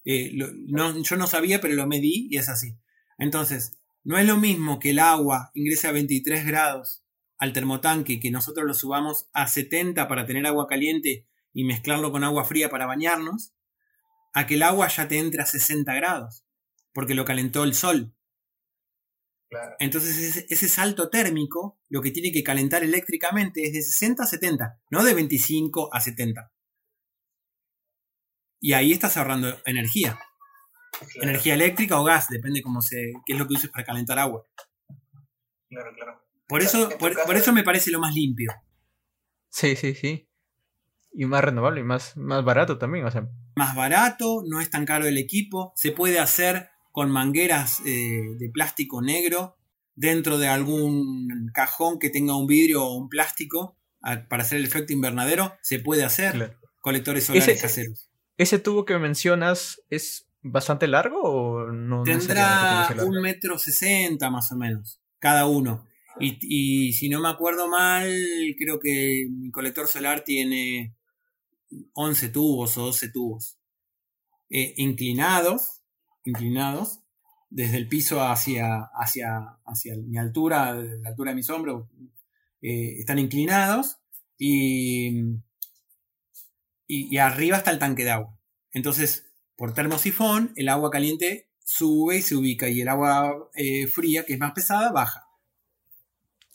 [0.09, 2.77] Eh, yo no sabía, pero lo medí y es así.
[3.17, 7.03] Entonces, no es lo mismo que el agua ingrese a 23 grados
[7.37, 12.23] al termotanque que nosotros lo subamos a 70 para tener agua caliente y mezclarlo con
[12.23, 13.53] agua fría para bañarnos,
[14.33, 16.45] a que el agua ya te entre a 60 grados,
[16.93, 18.15] porque lo calentó el sol.
[19.79, 24.81] Entonces ese, salto térmico lo que tiene que calentar eléctricamente es de 60 a 70,
[24.89, 26.51] no de 25 a 70.
[28.59, 30.17] Y ahí estás ahorrando energía.
[31.21, 34.45] Energía eléctrica o gas, depende cómo se, qué es lo que uses para calentar agua.
[35.69, 36.23] Claro, claro.
[36.47, 38.53] Por eso, por, eso me parece lo más limpio.
[39.49, 40.29] Sí, sí, sí.
[41.13, 43.27] Y más renovable y más, más barato también, o sea.
[43.55, 48.49] Más barato, no es tan caro el equipo, se puede hacer con mangueras eh, de
[48.49, 49.57] plástico negro
[49.95, 54.93] dentro de algún cajón que tenga un vidrio o un plástico para hacer el efecto
[54.93, 56.57] invernadero, se puede hacer.
[56.81, 58.09] Colectores solares caseros.
[58.37, 62.03] ¿Ese tubo que mencionas es bastante largo o no?
[62.03, 65.87] Tendrá un metro sesenta más o menos, cada uno.
[66.19, 68.09] Y, si no me acuerdo mal,
[68.57, 70.95] creo que mi colector solar tiene
[71.93, 73.59] 11 tubos o 12 tubos.
[74.49, 75.83] Eh, inclinados,
[76.23, 77.01] inclinados,
[77.49, 81.87] desde el piso hacia, hacia, hacia mi altura, la altura de mis hombros,
[82.61, 83.97] eh, están inclinados
[84.37, 85.21] y,
[86.87, 88.37] y, arriba está el tanque de agua.
[88.71, 94.25] Entonces, por termosifón, el agua caliente sube y se ubica y el agua eh, fría,
[94.25, 95.27] que es más pesada, baja.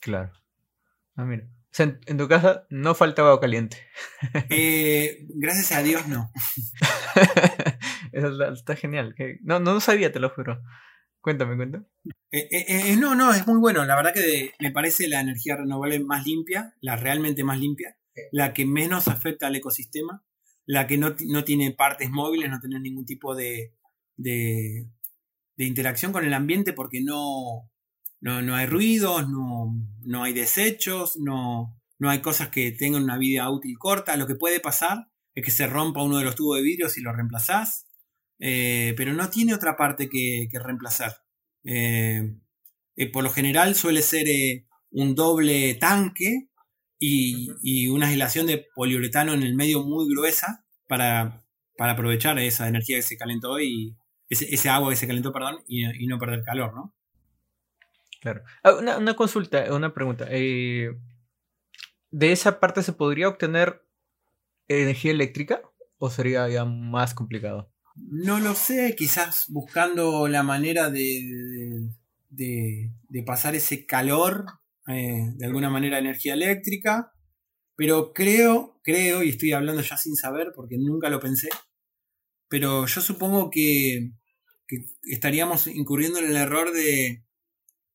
[0.00, 0.32] Claro.
[1.16, 1.44] Ah, mira.
[1.44, 3.78] O sea, en, tu casa no faltaba agua caliente.
[4.50, 6.30] Eh, gracias a Dios, no.
[8.12, 9.14] Eso está, genial.
[9.42, 10.62] No, no sabía, te lo juro.
[11.20, 11.84] Cuéntame, cuéntame.
[12.30, 13.84] Eh, no, no, es muy bueno.
[13.84, 17.96] La verdad que me parece la energía renovable más limpia, la realmente más limpia,
[18.30, 20.24] la que menos afecta al ecosistema,
[20.66, 23.74] la que no, tiene partes móviles, no tiene ningún tipo de,
[24.16, 24.88] de,
[25.56, 27.70] interacción con el ambiente porque no,
[28.20, 33.48] no, hay ruidos, no, no hay desechos, no, no hay cosas que tengan una vida
[33.50, 34.16] útil corta.
[34.16, 37.00] Lo que puede pasar es que se rompa uno de los tubos de vidrio si
[37.00, 37.86] lo reemplazás,
[38.38, 41.12] eh, pero no tiene otra parte que, reemplazar.
[41.64, 42.36] Eh,
[42.96, 44.26] eh, por lo general suele ser
[44.90, 46.50] un doble tanque
[47.04, 51.44] y, una aislación de poliuretano en el medio muy gruesa para,
[51.76, 53.96] para aprovechar esa energía que se calentó y
[54.28, 56.94] ese, agua que se calentó, perdón, y, no perder calor, ¿no?
[58.20, 58.44] Claro.
[58.62, 60.26] Ah, una, consulta, una pregunta.
[60.26, 60.96] ¿De
[62.12, 63.84] esa parte se podría obtener
[64.68, 65.60] energía eléctrica
[65.98, 67.72] o sería ya más complicado?
[67.96, 71.88] No lo sé, quizás buscando la manera de,
[72.30, 77.12] de pasar ese calor eh, de alguna manera energía eléctrica,
[77.76, 81.48] pero creo, creo, y estoy hablando ya sin saber porque nunca lo pensé,
[82.48, 84.12] pero yo supongo que,
[85.02, 87.26] estaríamos incurriendo en el error de,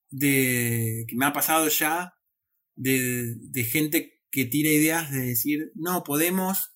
[0.10, 2.14] de que me ha pasado ya,
[2.76, 6.72] de, gente que tira ideas de decir, no, podemos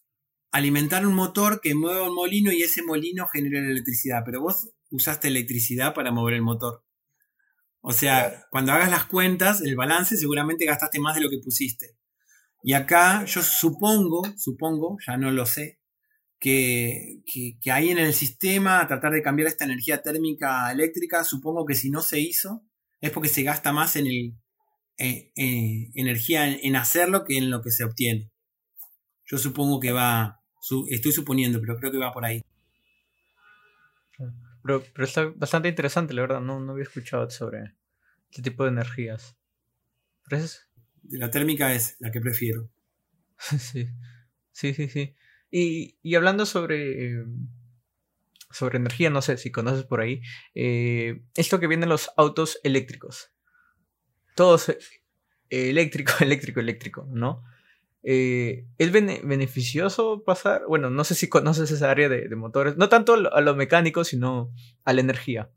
[0.52, 5.28] alimentar un motor que mueva un molino y ese molino genera electricidad, pero vos usaste
[5.30, 6.84] electricidad para mover el motor.
[7.82, 11.98] O sea, cuando hagas las cuentas, el balance, seguramente gastaste más de lo que pusiste.
[12.64, 15.80] Y acá yo supongo, supongo, ya no lo sé,
[16.40, 17.22] que,
[17.62, 21.76] que, ahí en el sistema, a tratar de cambiar esta energía térmica eléctrica, supongo que
[21.76, 22.64] si no se hizo,
[23.00, 24.36] es porque se gasta más en el
[24.98, 28.32] eh, eh, energía en, hacerlo que en lo que se obtiene.
[29.26, 30.42] Yo supongo que va,
[30.90, 32.44] estoy suponiendo, pero creo que va por ahí.
[34.64, 36.42] Pero, pero está bastante interesante, la verdad.
[36.42, 37.76] No, no había escuchado sobre
[38.30, 39.36] este tipo de energías.
[41.10, 42.70] La térmica es la que prefiero.
[43.38, 43.88] sí,
[44.52, 45.16] sí, sí, sí.
[45.50, 47.26] Y, y hablando sobre, eh,
[48.50, 50.22] sobre energía, no sé si conoces por ahí,
[50.56, 53.34] eh, esto que vienen los autos eléctricos.
[54.36, 54.78] Todos eh,
[55.50, 57.44] eléctrico, eléctrico, eléctrico, ¿no?
[58.04, 60.64] Eh, ¿Es beneficioso pasar?
[60.68, 64.52] Bueno, no sé si conoces esa área de, motores, no tanto a lo mecánico, sino
[64.84, 65.50] a la energía.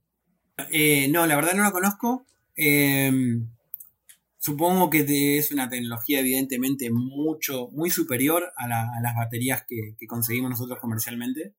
[0.70, 2.26] Eh, no, la verdad no la conozco.
[2.54, 3.48] Em,
[4.38, 10.78] supongo que es una tecnología evidentemente mucho, muy superior a, las baterías que, conseguimos nosotros
[10.80, 11.54] comercialmente,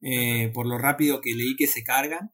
[0.00, 2.30] eh, por lo rápido que leí que se cargan,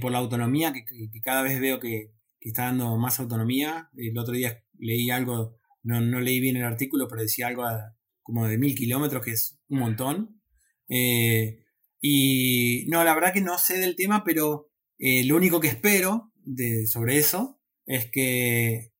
[0.00, 0.84] por la autonomía que,
[1.20, 3.88] cada vez veo que, está dando más autonomía.
[3.96, 7.64] El otro día leí algo no, no leí bien el artículo, pero decía algo
[8.22, 10.40] como de mil kilómetros, que es un montón.
[10.88, 11.64] Eh,
[12.00, 16.32] y no, la verdad que no sé del tema, pero eh, lo único que espero
[16.42, 18.92] de, sobre eso es que,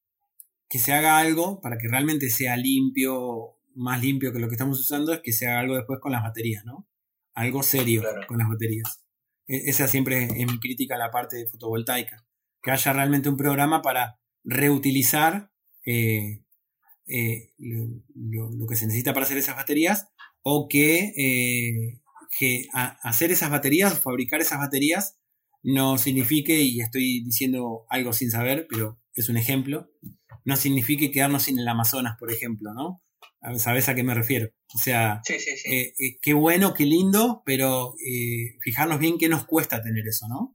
[0.69, 4.79] que se haga algo para que realmente sea limpio, más limpio que lo que estamos
[4.79, 6.87] usando, es que se haga algo después con las baterías, ¿no?
[7.33, 9.03] Algo serio con las baterías.
[9.47, 12.27] E, esa siempre es mi crítica a la parte de fotovoltaica.
[12.63, 15.51] Que haya realmente un programa para reutilizar
[15.87, 16.45] eh,
[17.07, 20.09] eh, lo, que se necesita para hacer esas baterías
[20.43, 22.01] o que, eh,
[22.39, 25.19] que hacer esas baterías, fabricar esas baterías,
[25.63, 29.91] no signifique, y estoy diciendo algo sin saber, pero es un ejemplo,
[30.45, 33.03] no signifique quedarnos sin el Amazonas, por ejemplo, ¿no?
[33.59, 34.49] ¿Sabes a qué me refiero?
[34.75, 37.95] O sea, eh, qué bueno, qué lindo, pero
[38.61, 40.55] fijarnos bien qué nos cuesta tener eso, ¿no?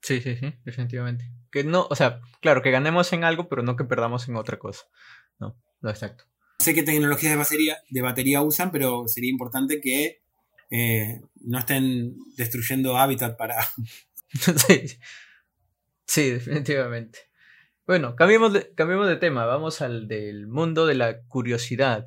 [0.00, 1.41] Sí, sí, sí, definitivamente.
[1.52, 4.58] Que no, o sea, claro, que ganemos en algo, pero no que perdamos en otra
[4.58, 4.84] cosa.
[5.38, 6.24] No, no exacto.
[6.58, 10.22] No sé qué tecnologías de batería, de batería usan, pero sería importante que
[10.70, 13.56] eh, no estén destruyendo hábitat para.
[14.66, 14.98] sí.
[16.06, 17.18] sí, definitivamente.
[17.86, 22.06] Bueno, cambiemos de, cambiemos de tema, vamos al del mundo de la curiosidad.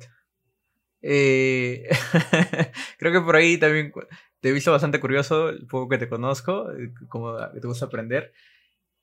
[1.02, 1.88] Eh,
[2.98, 3.92] creo que por ahí también
[4.40, 8.32] te he visto bastante curioso, el poco que te conozco, eh, como te gusta aprender.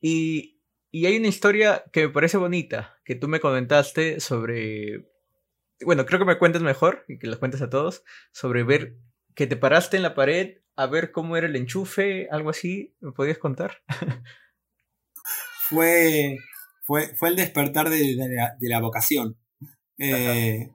[0.04, 0.54] Y
[0.94, 5.10] y hay una historia que me parece bonita, que tú me comentaste sobre...
[5.84, 8.96] Bueno, creo que me cuentes mejor y que los cuentes a todos, sobre ver
[9.34, 12.96] que te paraste en la pared a ver cómo era el enchufe, algo así.
[13.00, 13.82] ¿Me podías contar?
[15.68, 16.38] fue,
[16.84, 18.16] fue, fue el despertar de,
[18.60, 19.36] la, vocación.
[19.98, 20.70] Eh,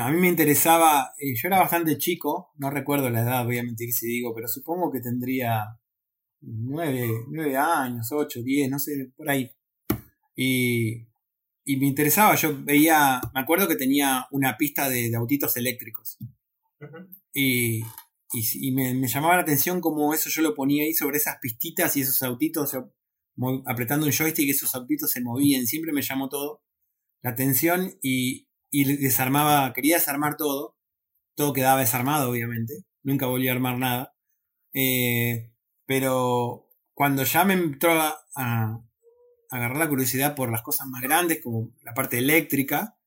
[0.00, 3.62] a mí me interesaba, eh, yo era bastante chico, no recuerdo la edad, voy a
[3.62, 5.78] mentir si digo, pero supongo que tendría
[6.40, 9.50] nueve, nueve años, ocho, diez, no sé, por ahí.
[10.34, 11.06] Y,
[11.64, 16.16] y me interesaba, yo veía, me acuerdo que tenía una pista de, autitos eléctricos.
[17.32, 17.80] Y,
[18.32, 22.02] y, me, llamaba la atención como eso yo lo ponía ahí sobre esas pistitas y
[22.02, 22.76] esos autitos,
[23.66, 26.62] apretando un joystick, esos autitos se movían, siempre me llamó todo
[27.22, 30.76] la atención y, y desarmaba, quería desarmar todo,
[31.34, 34.14] todo quedaba desarmado obviamente, nunca volví a armar nada.
[34.72, 35.50] Eh,
[35.86, 38.82] pero cuando ya me entró a,
[39.50, 42.98] agarrar la curiosidad por las cosas más grandes, como la parte eléctrica,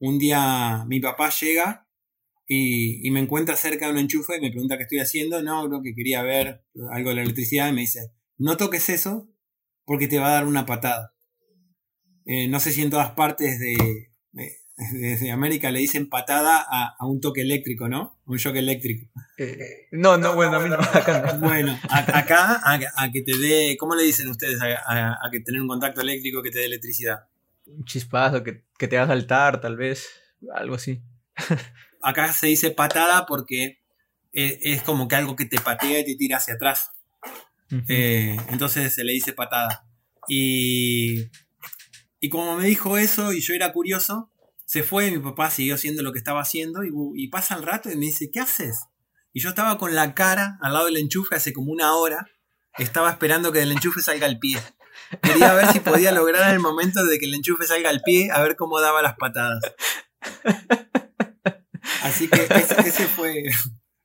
[0.00, 1.88] un día mi papá llega
[2.46, 5.40] y, me encuentra cerca de un enchufe y me pregunta qué estoy haciendo.
[5.42, 9.30] No, creo que quería ver algo de la electricidad y me dice, no toques eso
[9.84, 11.14] porque te va a dar una patada.
[12.26, 13.76] Eh, no sé si en todas partes de,
[14.76, 18.18] desde América le dicen patada a, un toque eléctrico, ¿no?
[18.26, 19.08] Un shock eléctrico.
[19.38, 23.94] Eh, no, no, bueno, a mí no, acá Bueno, acá a, que te dé, ¿cómo
[23.94, 27.26] le dicen ustedes a, que tener un contacto eléctrico que te dé electricidad?
[27.66, 30.08] Un chispazo, que, te haga saltar, tal vez,
[30.54, 31.00] algo así.
[32.02, 33.80] acá se dice patada porque
[34.32, 36.90] e, es, como que algo que te patea y te tira hacia atrás.
[37.88, 39.86] Eh, entonces se le dice patada.
[40.28, 41.30] Y,
[42.18, 44.30] y como me dijo eso y yo era curioso,
[44.74, 47.94] se fue, mi papá siguió haciendo lo que estaba haciendo y, pasa el rato y
[47.94, 48.86] me dice, ¿qué haces?
[49.32, 52.26] Y yo estaba con la cara al lado del enchufe hace como una hora,
[52.76, 54.58] estaba esperando que del enchufe salga el pie.
[55.22, 58.32] Quería ver si podía lograr en el momento de que el enchufe salga al pie,
[58.32, 59.62] a ver cómo daba las patadas.
[62.02, 62.42] Así que
[62.84, 63.44] ese, fue,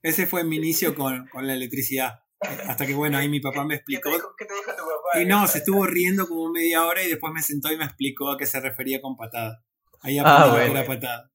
[0.03, 2.19] ese fue mi inicio con, la electricidad.
[2.67, 4.11] Hasta que bueno, ahí mi papá me explicó.
[4.37, 5.19] ¿Qué te dijo, tu papá?
[5.19, 8.29] Y no, se estuvo riendo como media hora y después me sentó y me explicó
[8.29, 9.63] a qué se refería con patada.
[10.01, 11.31] Ahí ah, la patada.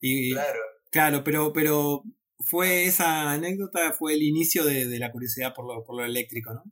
[0.00, 0.60] Y, claro.
[0.94, 2.04] Claro, pero, pero
[2.38, 6.62] fue esa anécdota, fue el inicio de, la curiosidad por lo, por lo eléctrico, ¿no?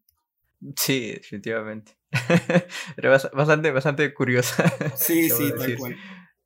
[0.76, 1.96] Sí, definitivamente.
[2.96, 4.64] Era bastante, bastante curiosa.
[4.96, 5.96] Sí, sí, tal cual.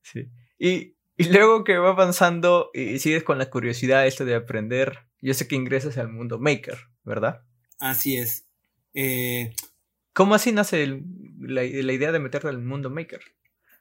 [0.00, 0.30] Sí.
[0.58, 5.34] Y, y, luego que va avanzando y sigues con la curiosidad esto de aprender, yo
[5.34, 7.42] sé que ingresas al mundo maker, ¿verdad?
[7.78, 8.46] Así es.
[8.94, 9.52] Eh,
[10.14, 10.86] ¿Cómo así nace
[11.40, 13.20] la, la, idea de meterte al mundo maker?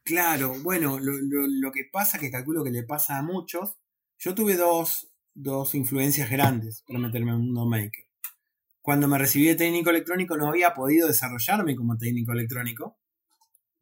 [0.06, 3.76] Claro, bueno, lo, lo, que pasa, que calculo que le pasa a muchos,
[4.20, 8.06] yo tuve dos, dos influencias grandes para meterme en el mundo maker.
[8.84, 13.00] Cuando me recibí de técnico electrónico no había podido desarrollarme como técnico electrónico.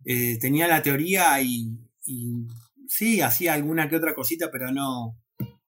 [0.05, 1.77] Eh, tenía la teoría y,
[2.87, 5.19] sí, hacía alguna que otra cosita, pero no,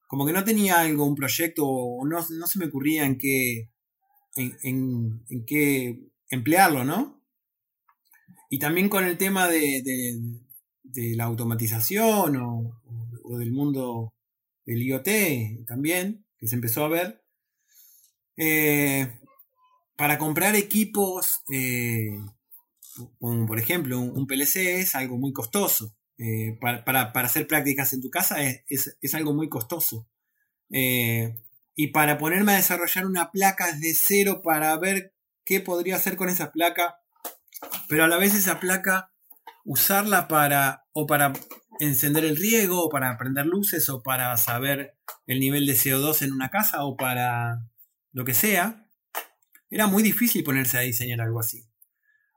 [0.07, 3.71] como que no tenía algo, un proyecto, o no, no se me ocurría en qué,
[4.37, 7.21] en, en, qué emplearlo, ¿no?
[8.49, 9.81] Y también con el tema de
[10.95, 14.13] la automatización o, del mundo
[14.65, 17.23] del IoT también, que se empezó a ver.
[18.37, 19.11] Eh,
[19.95, 22.09] para comprar equipos, eh,
[23.19, 25.95] como por ejemplo un, PLC, es algo muy costoso.
[26.17, 30.07] Eh, para, hacer prácticas en tu casa es, es algo muy costoso.
[31.77, 36.29] y para ponerme a desarrollar una placa desde cero para ver qué podría hacer con
[36.29, 36.99] esa placa,
[37.89, 39.11] pero a la vez esa placa
[39.65, 41.33] usarla para o para
[41.79, 44.95] encender el riego o para prender luces o para saber
[45.27, 47.67] el nivel de CO2 en una casa o para
[48.13, 48.87] lo que sea,
[49.69, 51.67] era muy difícil ponerse a diseñar algo así.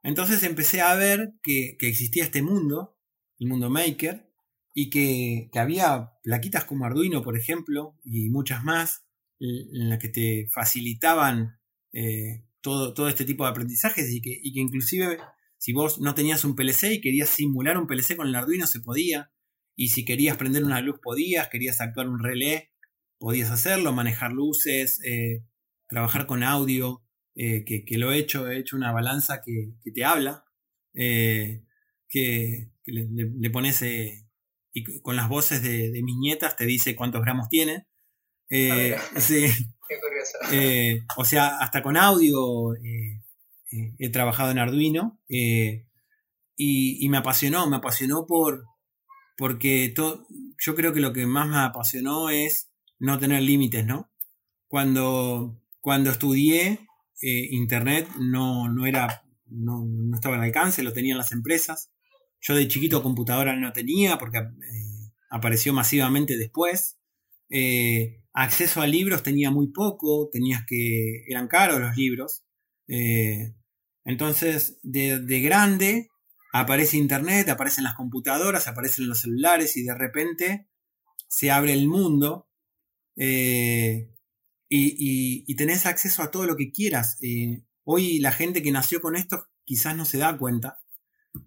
[0.02, 2.98] Entonces empecé a ver que, existía este mundo,
[3.38, 4.28] el mundo maker,
[4.74, 9.04] y que, había plaquitas como Arduino, por ejemplo, y muchas más,
[9.38, 11.60] en las que te facilitaban
[11.92, 15.18] eh, todo, todo este tipo de aprendizajes y que, y que inclusive
[15.58, 18.80] si vos no tenías un PLC y querías simular un PLC con el Arduino, se
[18.80, 19.32] podía.
[19.76, 21.48] Y si querías prender una luz, podías.
[21.48, 22.70] Querías actuar un relé,
[23.18, 23.92] podías hacerlo.
[23.92, 25.44] Manejar luces, eh,
[25.88, 27.02] trabajar con audio,
[27.34, 28.48] eh, que, lo he hecho.
[28.48, 30.44] He hecho una balanza que, te habla.
[30.94, 31.64] Eh,
[32.08, 37.86] que, le, pones y con las voces de, mis nietas te dice cuántos gramos tiene.
[38.48, 39.46] sí.
[39.88, 40.98] Qué curioso.
[41.16, 43.22] o sea, hasta con audio eh,
[43.70, 45.86] he trabajado en Arduino eh,
[46.56, 48.64] y, me apasionó, me apasionó por,
[49.36, 54.10] porque yo creo que lo que más me apasionó es no tener límites, ¿no?
[54.66, 56.80] Cuando, cuando estudié
[57.20, 61.90] eh, Internet no, no era no, no, estaba al alcance, lo tenían las empresas.
[62.40, 66.98] Yo de chiquito computadora no tenía porque eh, apareció masivamente después.
[67.50, 71.24] Eh, acceso a libros tenía muy poco, tenías que.
[71.28, 72.44] eran caros los libros.
[72.88, 73.54] Eh,
[74.04, 76.08] entonces, de, de, grande,
[76.52, 80.68] aparece internet, aparecen las computadoras, aparecen los celulares y de repente
[81.28, 82.48] se abre el mundo
[83.16, 84.10] eh,
[84.70, 87.18] y, y, tenés acceso a todo lo que quieras.
[87.22, 90.80] Eh, hoy la gente que nació con esto quizás no se da cuenta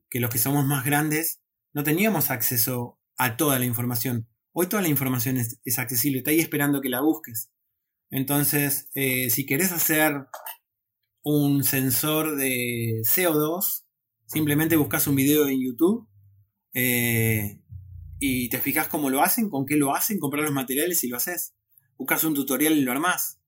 [0.09, 1.41] que los que somos más grandes
[1.73, 4.27] no teníamos acceso a toda la información.
[4.53, 7.49] Hoy toda la información es, accesible, está ahí esperando que la busques.
[8.09, 10.25] Entonces, si querés hacer
[11.23, 13.83] un sensor de CO2,
[14.25, 16.07] simplemente buscas un video en YouTube
[16.73, 17.61] eh,
[18.19, 21.17] y te fijas cómo lo hacen, con qué lo hacen, comprar los materiales y lo
[21.17, 21.53] haces.
[21.97, 23.39] Buscas un tutorial y lo armás.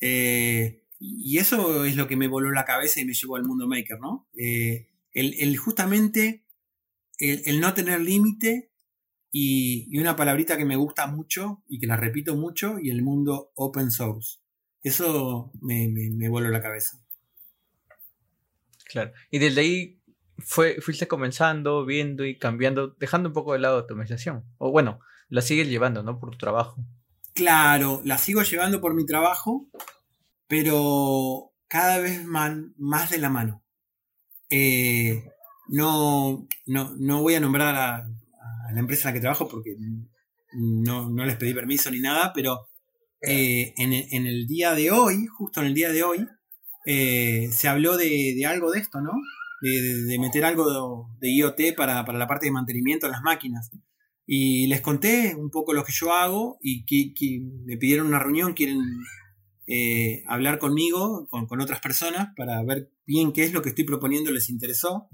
[0.00, 3.66] Eh, y eso es lo que me voló la cabeza y me llevó al mundo
[3.66, 4.28] maker, ¿no?
[4.34, 6.44] el, justamente
[7.18, 8.70] el no tener límite
[9.32, 13.52] y, una palabrita que me gusta mucho y que la repito mucho, y el mundo
[13.54, 14.38] open source.
[14.82, 16.99] Eso me, me, voló la cabeza.
[18.90, 19.12] Claro.
[19.30, 20.02] Y desde ahí
[20.38, 24.44] fue, fuiste comenzando, viendo y cambiando, dejando un poco de lado tu automatización.
[24.58, 26.18] O bueno, la sigues llevando, ¿no?
[26.18, 26.76] Por tu trabajo.
[27.34, 29.68] Claro, la sigo llevando por mi trabajo,
[30.48, 33.62] pero cada vez más, más de la mano.
[34.50, 35.22] Eh,
[35.68, 38.08] no, no, no voy a nombrar a,
[38.72, 39.76] la empresa en la que trabajo porque
[40.52, 42.68] no, les pedí permiso ni nada, pero
[43.22, 46.26] eh, en, el día de hoy, justo en el día de hoy,
[46.86, 49.12] eh, se habló de, algo de esto, ¿no?
[49.62, 53.70] De, meter algo de, IoT para, la parte de mantenimiento de las máquinas.
[54.26, 58.54] Y les conté un poco lo que yo hago y que, me pidieron una reunión,
[58.54, 58.80] quieren
[59.66, 63.84] eh, hablar conmigo, con, con, otras personas, para ver bien qué es lo que estoy
[63.84, 65.08] proponiendo, les interesó.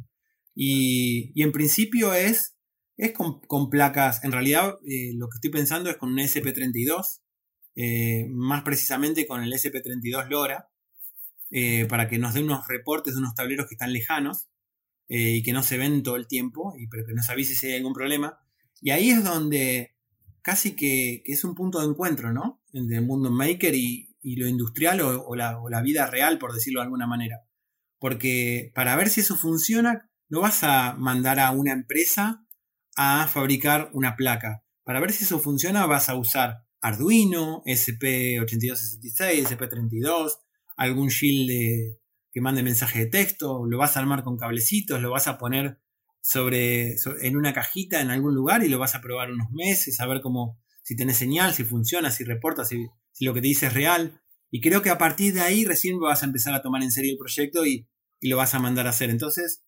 [0.55, 2.57] Y, y en principio es
[2.97, 7.21] es con, placas, en realidad eh, lo que estoy pensando es con un SP32,
[7.75, 10.71] eh, más precisamente con el SP32 LoRa,
[11.51, 14.49] eh, para que nos dé unos reportes de unos tableros que están lejanos
[15.09, 17.76] y que no se ven todo el tiempo, y, pero que nos avise si hay
[17.76, 18.40] algún problema.
[18.80, 19.94] Y ahí es donde
[20.42, 22.62] casi que, es un punto de encuentro, ¿no?
[22.72, 26.80] Entre el mundo maker y, lo industrial o, la, o la vida real, por decirlo
[26.80, 27.44] de alguna manera.
[27.99, 32.44] Porque para ver si eso funciona, no vas a mandar a una empresa
[32.97, 34.64] a fabricar una placa.
[34.84, 40.38] Para ver si eso funciona vas a usar Arduino, SP8266, SP32,
[40.77, 41.99] algún shield
[42.37, 45.81] que mande mensaje de texto, lo vas a armar con cablecitos, lo vas a poner
[46.20, 50.07] sobre, en una cajita en algún lugar y lo vas a probar unos meses, a
[50.07, 52.87] ver cómo, si tenés señal, si funciona, si reporta, si,
[53.20, 54.20] lo que te dice es real.
[54.51, 57.12] Y creo que a partir de ahí recién vas a empezar a tomar en serio
[57.12, 57.89] el proyecto y,
[58.22, 59.09] lo vas a mandar a hacer.
[59.09, 59.62] Entonces,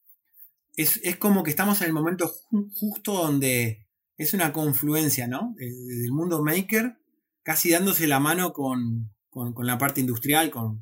[0.75, 2.33] es, como que estamos en el momento
[2.75, 3.87] justo donde
[4.17, 5.55] es una confluencia, ¿no?
[5.57, 6.99] Del mundo maker,
[7.45, 9.11] casi dándose la mano con,
[9.63, 10.81] la parte industrial, con,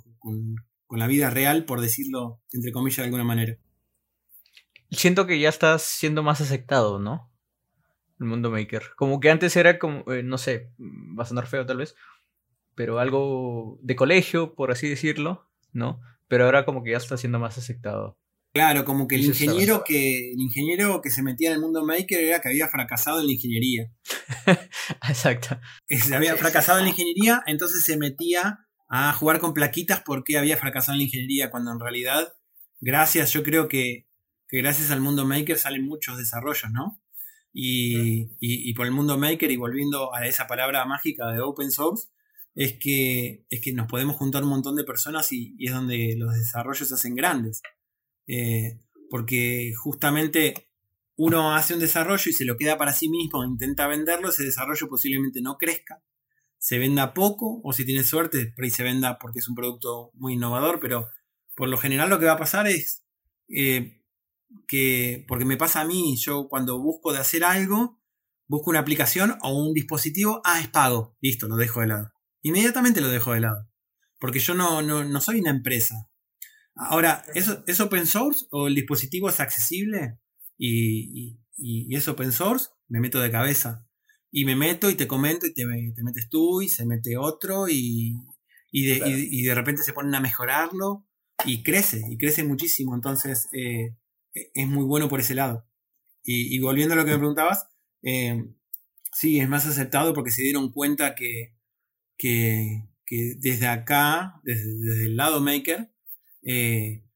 [0.90, 3.58] la vida real, por decirlo entre comillas de alguna manera.
[4.90, 7.32] Siento que ya estás siendo más aceptado, ¿no?
[8.20, 8.82] El mundo maker.
[8.96, 11.94] Como que antes era como, eh, no sé, va a sonar feo tal vez,
[12.74, 16.00] pero algo de colegio, por así decirlo, ¿no?
[16.28, 18.18] Pero ahora como que ya está siendo más aceptado.
[18.56, 22.18] Claro, como que el ingeniero que, el ingeniero que se metía en el mundo maker
[22.18, 23.92] era que había fracasado en la ingeniería.
[25.08, 25.60] Exacto.
[25.88, 30.56] Se había fracasado en la ingeniería, entonces se metía a jugar con plaquitas porque había
[30.56, 32.34] fracasado en la ingeniería, cuando en realidad,
[32.80, 34.08] gracias, yo creo que,
[34.48, 37.02] gracias al mundo maker salen muchos desarrollos, ¿no?
[37.52, 42.08] Y, por el mundo maker, y volviendo a esa palabra mágica de open source,
[42.54, 46.14] es que, es que nos podemos juntar un montón de personas y, y es donde
[46.18, 47.62] los desarrollos se hacen grandes.
[48.26, 50.68] Eh, porque justamente
[51.16, 54.88] uno hace un desarrollo y se lo queda para sí mismo, intenta venderlo, ese desarrollo
[54.88, 56.02] posiblemente no crezca,
[56.58, 60.10] se venda poco, o si tiene suerte, por ahí se venda porque es un producto
[60.14, 61.08] muy innovador, pero
[61.54, 63.04] por lo general lo que va a pasar es
[63.48, 64.02] eh,
[64.66, 68.00] que, porque me pasa a mí, yo cuando busco de hacer algo,
[68.48, 72.12] busco una aplicación o un dispositivo, ah, es pago, listo, lo dejo de lado.
[72.42, 73.68] Inmediatamente lo dejo de lado.
[74.18, 76.08] Porque yo no, no, no soy una empresa.
[76.74, 80.18] Ahora, ¿eso, ¿es open source o el dispositivo es accesible
[80.58, 81.38] y,
[81.90, 82.68] es open source?
[82.88, 83.85] Me meto de cabeza.
[84.36, 88.20] Y me meto y te comento y te, metes tú y se mete otro y,
[88.70, 91.06] de, de, repente se ponen a mejorarlo
[91.46, 92.94] y crece, y crece muchísimo.
[92.94, 93.96] Entonces, eh,
[94.34, 95.66] es muy bueno por ese lado.
[96.22, 97.66] Y, volviendo a lo que me preguntabas,
[98.02, 98.44] eh,
[99.10, 101.54] sí, es más aceptado porque se dieron cuenta que,
[102.18, 102.82] que,
[103.38, 105.90] desde acá, desde, desde el lado maker,
[106.42, 107.06] eh,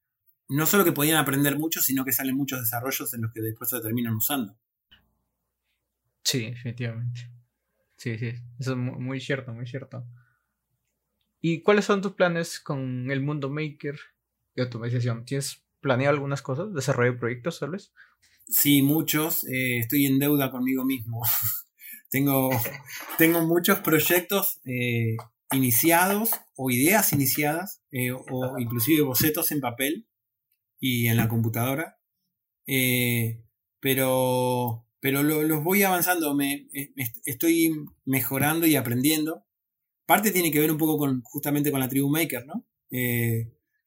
[0.49, 3.69] no solo que podían aprender mucho, sino que salen muchos desarrollos en los que después
[3.69, 4.57] se terminan usando.
[6.31, 7.29] Sí, definitivamente.
[7.97, 10.07] Sí, sí, eso es muy cierto, muy cierto.
[11.41, 13.99] ¿Y cuáles son tus planes con el mundo maker
[14.55, 15.25] y automatización?
[15.25, 16.73] ¿Tienes planeado algunas cosas?
[16.73, 17.93] ¿Desarrollo de proyectos, tal vez?
[18.47, 19.45] Sí, muchos.
[19.49, 21.21] Eh, estoy en deuda conmigo mismo.
[22.11, 22.51] tengo,
[23.19, 25.17] tengo muchos proyectos eh,
[25.51, 30.07] iniciados o ideas iniciadas eh, o inclusive bocetos en papel
[30.79, 31.99] y en la computadora.
[33.81, 36.69] pero pero los voy avanzando, me,
[37.25, 37.73] estoy
[38.05, 39.47] mejorando y aprendiendo.
[40.07, 42.67] Parte tiene que ver un poco con justamente con la tribu Maker, ¿no?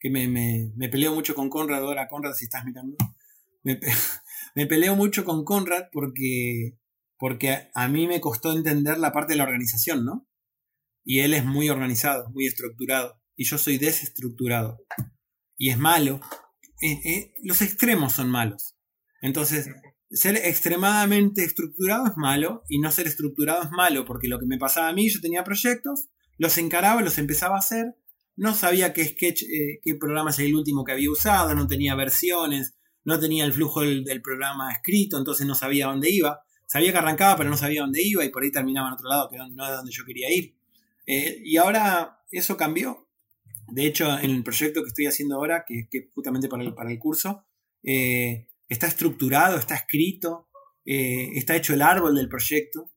[0.04, 2.98] que me, me, peleo mucho con Conrad, ahora Conrad si estás mirando.
[4.56, 6.78] Me, peleo mucho con Conrad porque,
[7.18, 10.28] porque a mí me costó entender la parte de la organización, ¿no?
[11.04, 13.20] Y él es muy organizado, muy estructurado.
[13.36, 14.86] Y yo soy desestructurado.
[15.58, 16.20] Y es malo.
[16.82, 18.76] Eh, eh, los extremos son malos.
[19.22, 19.70] Entonces,
[20.14, 24.58] ser extremadamente estructurado es malo y no ser estructurado es malo, porque lo que me
[24.58, 27.96] pasaba a mí, yo tenía proyectos, los encaraba, los empezaba a hacer,
[28.36, 31.96] no sabía qué sketch, eh, qué programa es el último que había usado, no tenía
[31.96, 36.42] versiones, no tenía el flujo del, programa escrito, entonces no sabía dónde iba.
[36.66, 39.30] Sabía que arrancaba, pero no sabía dónde iba y por ahí terminaba en otro lado,
[39.30, 40.56] que no era donde yo quería ir.
[41.06, 43.08] Eh, y ahora eso cambió.
[43.68, 46.92] De hecho, en el proyecto que estoy haciendo ahora, que es justamente para el, para
[46.92, 47.46] el curso,
[47.84, 50.50] eh, está estructurado, está escrito,
[50.86, 52.92] eh, está hecho el árbol del proyecto.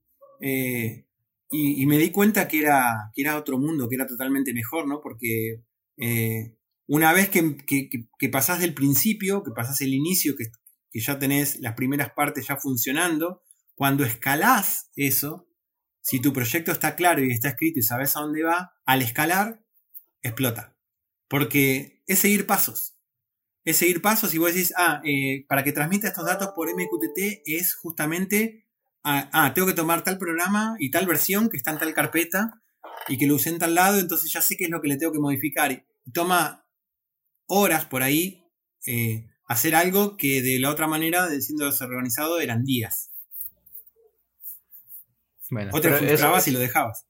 [1.48, 5.00] Y, me di cuenta que era, que era otro mundo, que era totalmente mejor, ¿no?
[5.00, 5.62] Porque
[6.88, 10.46] una vez que, que, pasás del principio, que pasás el inicio, que,
[10.98, 13.42] ya tenés las primeras partes ya funcionando,
[13.74, 15.48] cuando escalás eso,
[16.00, 19.62] si tu proyecto está claro y está escrito y sabes a dónde va, al escalar,
[20.22, 20.76] explota.
[21.28, 22.95] Porque es seguir pasos.
[23.66, 27.42] Es seguir pasos y vos decís, ah, eh, para que transmita estos datos por MQTT
[27.46, 28.64] es justamente,
[29.02, 32.62] ah, ah, tengo que tomar tal programa y tal versión que está en tal carpeta
[33.08, 34.96] y que lo usé en tal lado, entonces ya sé qué es lo que le
[34.96, 35.72] tengo que modificar.
[35.72, 36.64] Y toma
[37.46, 38.44] horas por ahí
[38.86, 43.10] eh, hacer algo que de la otra manera, siendo desorganizado, eran días.
[45.50, 47.05] Bueno, o te frustrabas y lo dejabas.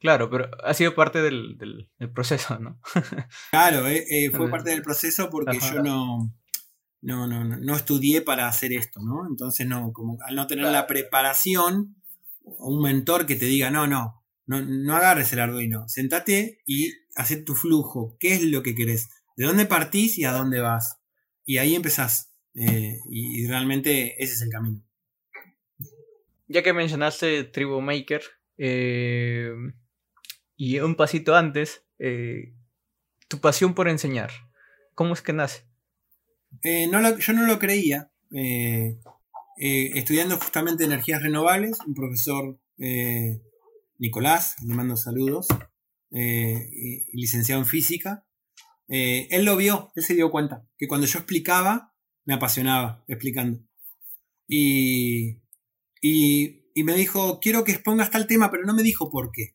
[0.00, 2.80] Claro, pero ha sido parte del, proceso, ¿no?
[3.50, 6.34] claro, eh, eh, fue parte del proceso porque yo no,
[7.02, 9.26] no, no, no, estudié para hacer esto, ¿no?
[9.28, 11.96] Entonces, no, como al no tener la preparación,
[12.44, 16.92] o un mentor que te diga, no, no, no, no agarres el Arduino, sentate y
[17.14, 19.10] haz tu flujo, ¿qué es lo que querés?
[19.40, 21.00] de dónde partís y a dónde vas.
[21.46, 22.30] Y ahí empezás.
[22.54, 24.84] Eh, y, realmente ese es el camino.
[26.46, 28.22] Ya que mencionaste Tribu Maker,
[28.58, 29.50] eh,
[30.60, 32.52] y un pasito antes, eh,
[33.28, 34.30] tu pasión por enseñar,
[34.94, 35.64] ¿cómo es que nace?
[36.62, 38.12] yo no lo creía.
[39.56, 42.58] estudiando justamente energías renovables, un profesor
[43.98, 45.46] Nicolás, le mando saludos,
[46.10, 48.26] licenciado en física,
[48.92, 51.94] eh, él lo vio, él se dio cuenta, que cuando yo explicaba,
[52.24, 53.60] me apasionaba explicando.
[54.48, 55.40] Y,
[56.02, 59.54] y, me dijo, quiero que expongas tal tema, pero no me dijo por qué.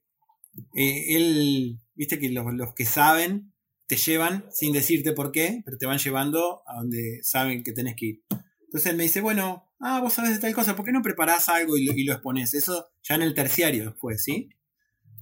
[0.75, 3.53] Eh, él, viste que los, que saben
[3.87, 7.95] te llevan sin decirte por qué, pero te van llevando a donde saben que tenés
[7.95, 8.23] que ir.
[8.63, 11.49] Entonces él me dice, bueno, ah, vos sabes de tal cosa, ¿por qué no preparás
[11.49, 12.53] algo y lo, y expones?
[12.53, 14.49] Eso ya en el terciario después, ¿sí?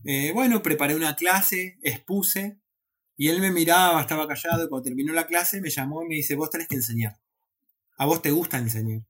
[0.06, 2.58] Eh, bueno, preparé una clase, expuse,
[3.16, 6.36] y él me miraba, estaba callado, cuando terminó la clase me llamó y me dice,
[6.36, 7.20] vos tenés que enseñar.
[7.98, 9.06] A vos te gusta enseñar.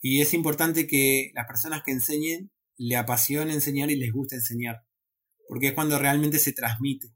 [0.00, 4.85] Y es importante que las personas que enseñen le apasione enseñar y les guste enseñar.
[5.48, 7.08] Porque es cuando realmente se transmite.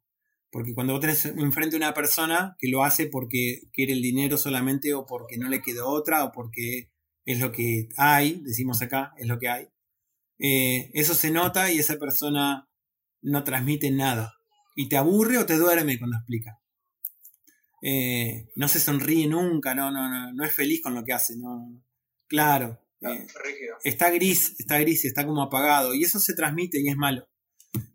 [0.50, 4.36] Porque cuando vos tenés enfrente a una persona que lo hace porque quiere el dinero
[4.36, 6.90] solamente o porque no le quedó otra o porque
[7.24, 9.68] es lo que hay, decimos acá, es lo que hay,
[10.38, 12.68] eh, eso se nota y esa persona
[13.22, 14.34] no transmite nada
[14.74, 16.58] y te aburre o te duerme cuando explica.
[17.82, 21.36] Eh, no se sonríe nunca, no, no, no, no es feliz con lo que hace,
[21.36, 21.82] no.
[22.26, 22.80] Claro.
[23.02, 23.26] Eh,
[23.84, 25.94] está gris, está gris, está como apagado.
[25.94, 27.28] Y eso se transmite y es malo.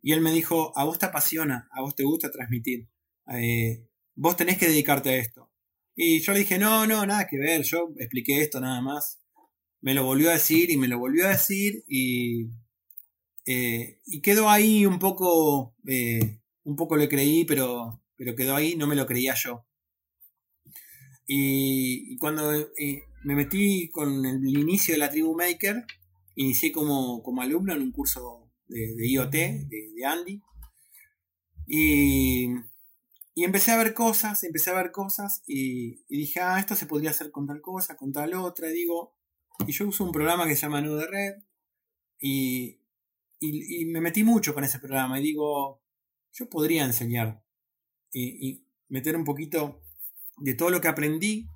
[0.01, 2.88] Y él me dijo, a vos te apasiona, a vos te gusta transmitir.
[3.34, 5.51] Eh, vos tenés que dedicarte a esto.
[5.95, 9.19] Y yo le dije, no, no, nada que ver, yo expliqué esto nada más.
[9.82, 12.47] Me lo volvió a decir y me lo volvió a decir y,
[13.45, 15.76] y quedó ahí un poco
[16.65, 19.65] un poco le creí, pero, pero quedó ahí, no me lo creía yo.
[21.28, 25.86] Y, cuando eh, me metí con el, inicio de la Tribu Maker,
[26.36, 30.41] inicié como, como alumno en un curso de, IoT de, Andy.
[31.68, 32.49] Y,
[33.38, 37.09] y empecé a ver cosas, empecé a ver cosas y, dije, ah, esto se podría
[37.09, 38.70] hacer con tal cosa, con tal otra.
[38.70, 39.13] Y digo,
[39.68, 41.34] y yo uso un programa que se llama Nude Red
[42.20, 42.80] y,
[43.39, 45.82] y, me metí mucho con ese programa y digo,
[46.32, 47.43] yo podría enseñar
[48.13, 49.82] y, meter un poquito
[50.38, 51.49] de todo lo que aprendí,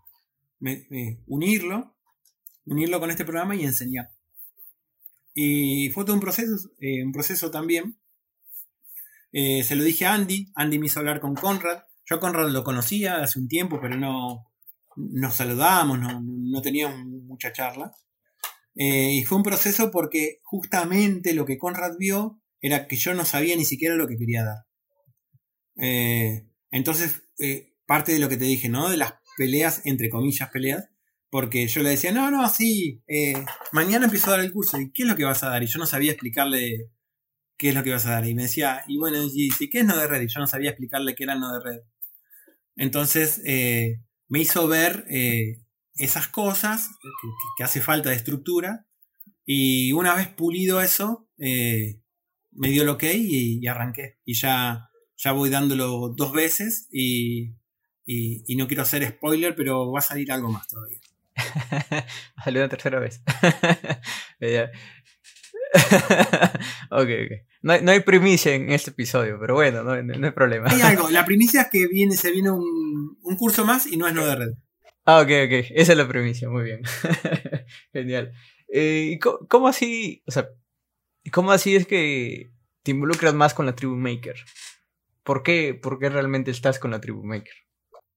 [1.28, 1.96] unirlo,
[2.66, 4.10] unirlo con este programa y enseñar.
[5.34, 7.98] Y fue todo un proceso, eh, un proceso también
[9.32, 11.84] eh, se lo dije a Andy, Andy me hizo hablar con Conrad.
[12.06, 14.52] Yo Conrad lo conocía hace un tiempo, pero no
[14.96, 17.92] nos saludábamos, no, no teníamos mucha charla.
[18.76, 23.24] Eh, y fue un proceso porque justamente lo que Conrad vio era que yo no
[23.24, 24.66] sabía ni siquiera lo que quería dar.
[26.72, 27.22] Entonces,
[27.86, 28.90] parte de lo que te dije, ¿no?
[28.90, 30.90] De las peleas, entre comillas, peleas,
[31.30, 33.04] porque yo le decía, no, no, sí,
[33.72, 35.64] mañana empiezo a dar el curso, ¿y qué es lo que vas a dar?
[35.64, 36.90] Y yo no sabía explicarle
[37.60, 38.28] qué es lo que vas a dar.
[38.28, 40.22] Y me decía, y bueno, y, ¿qué es no de red?
[40.22, 41.82] Y yo no sabía explicarle qué era no de red.
[42.76, 45.62] Entonces eh, me hizo ver eh,
[45.96, 46.90] esas cosas
[47.58, 48.88] que, hace falta de estructura.
[49.46, 52.02] Y una vez pulido eso, eh,
[52.52, 54.20] me dio el ok y, arranqué.
[54.24, 57.56] Y ya, ya voy dándolo dos veces y,
[58.06, 61.00] y, no quiero hacer spoiler, pero va a salir algo más todavía.
[62.44, 63.22] Salió una tercera vez.
[66.90, 67.32] ok, ok.
[67.62, 70.70] No hay, primicia en este episodio, pero bueno, no, hay problema.
[70.70, 74.14] Hay algo, la primicia es que viene, se viene un, curso más y no es
[74.14, 74.54] no de red.
[75.06, 76.82] Ah, ok, ok, esa es la primicia, muy bien.
[77.94, 78.32] Genial.
[78.68, 80.50] Eh, cómo, así, o sea,
[81.32, 82.52] cómo así es que
[82.84, 84.36] te involucras más con la Tribu Maker?
[85.24, 87.54] ¿Por qué, por qué realmente estás con la Tribu Maker?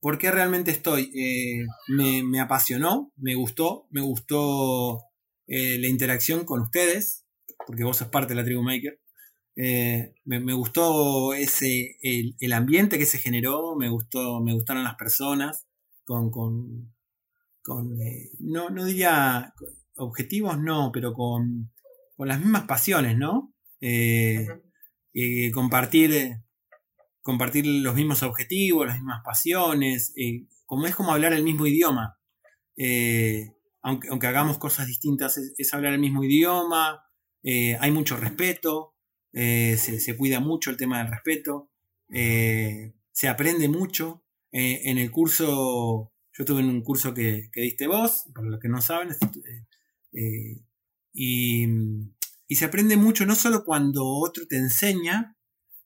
[0.02, 1.12] ¿Por qué realmente estoy?
[1.14, 5.00] Eh, me, apasionó, me gustó, me gustó
[5.46, 7.24] eh, la interacción con ustedes,
[7.68, 8.98] porque vos sos parte de la Tribu Maker.
[9.54, 15.68] Eh, me, gustó ese el, ambiente que se generó, me gustó, me gustaron las personas
[16.04, 16.92] con, con,
[17.62, 17.96] con
[18.40, 19.54] no, no diría
[19.94, 21.70] objetivos, no, pero con,
[22.16, 23.54] con las mismas pasiones, ¿no?
[23.80, 24.48] Eh,
[25.54, 26.38] compartir,
[27.22, 30.14] compartir los mismos objetivos, las mismas pasiones,
[30.66, 32.18] como es como hablar el mismo idioma.
[33.82, 37.02] aunque, aunque hagamos cosas distintas, es hablar el mismo idioma,
[37.44, 38.92] hay mucho respeto,
[39.32, 41.70] eh, se, cuida mucho el tema del respeto,
[42.08, 44.24] eh, se aprende mucho.
[44.52, 48.80] Eh, en el curso, yo tuve un curso que, diste vos, para los que no
[48.82, 49.08] saben,
[51.12, 51.66] y,
[52.54, 55.38] se aprende mucho no solo cuando otro te enseña,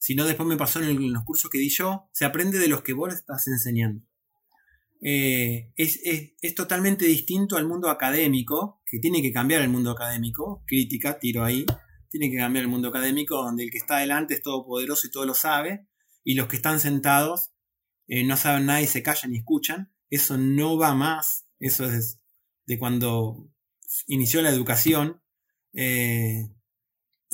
[0.06, 2.92] sino después me pasó en, los cursos que di yo, se aprende de los que
[2.92, 4.06] vos estás enseñando.
[5.00, 5.98] es,
[6.40, 11.42] es, totalmente distinto al mundo académico, que tiene que cambiar el mundo académico, crítica, tiro
[11.42, 11.66] ahí,
[12.08, 15.26] tiene que cambiar el mundo académico donde el que está adelante es todopoderoso y todo
[15.26, 15.88] lo sabe,
[16.22, 17.50] y los que están sentados
[18.06, 19.92] eh, no saben nada y se callan y escuchan.
[20.08, 21.48] Eso no va más.
[21.58, 22.20] Eso es
[22.64, 23.50] de cuando
[24.06, 25.20] inició la educación.
[25.72, 26.48] Eh,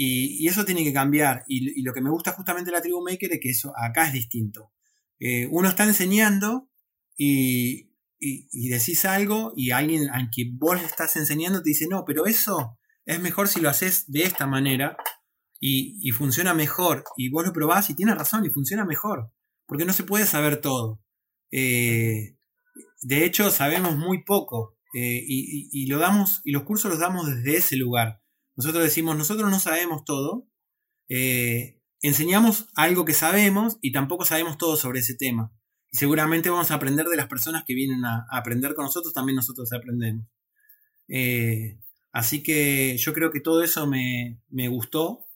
[0.05, 1.44] y, eso tiene que cambiar.
[1.48, 4.12] Y, lo que me gusta justamente de la tribu maker es que eso acá es
[4.12, 4.72] distinto.
[5.18, 6.68] Eh, uno está enseñando
[7.16, 12.05] y, y, decís algo y alguien a quien vos le estás enseñando te dice, no,
[12.05, 14.96] pero eso es mejor si lo haces de esta manera
[15.64, 17.05] y, funciona mejor.
[17.16, 19.30] Y vos lo probás y tienes razón y funciona mejor.
[19.66, 21.00] Porque no se puede saber todo.
[21.53, 22.36] Eh,
[23.03, 24.76] de hecho, sabemos muy poco.
[24.94, 28.21] Eh, y, lo damos, y los cursos los damos desde ese lugar.
[28.57, 30.48] Nosotros decimos, nosotros no sabemos todo.
[31.09, 35.53] Eh, enseñamos algo que sabemos y tampoco sabemos todo sobre ese tema.
[35.90, 39.36] Y seguramente vamos a aprender de las personas que vienen a, aprender con nosotros, también
[39.36, 40.26] nosotros aprendemos.
[42.12, 45.26] Así que yo creo que todo eso me, gustó.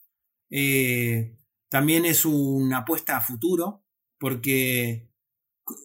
[0.51, 1.35] Eh,
[1.69, 3.83] también es una apuesta a futuro,
[4.19, 5.09] porque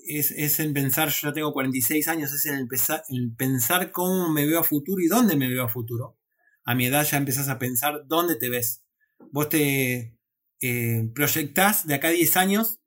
[0.07, 4.61] es, en pensar, yo ya tengo 46 años, es en el, pensar cómo me veo
[4.61, 6.19] a futuro y dónde me veo a futuro.
[6.65, 8.85] A mi edad ya empezás a pensar dónde te ves.
[9.31, 10.17] Vos te
[10.61, 12.81] eh, proyectás de acá a 10 años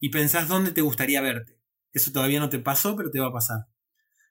[0.00, 1.58] y pensás dónde te gustaría verte.
[1.92, 3.66] Eso todavía no te pasó, pero te va a pasar.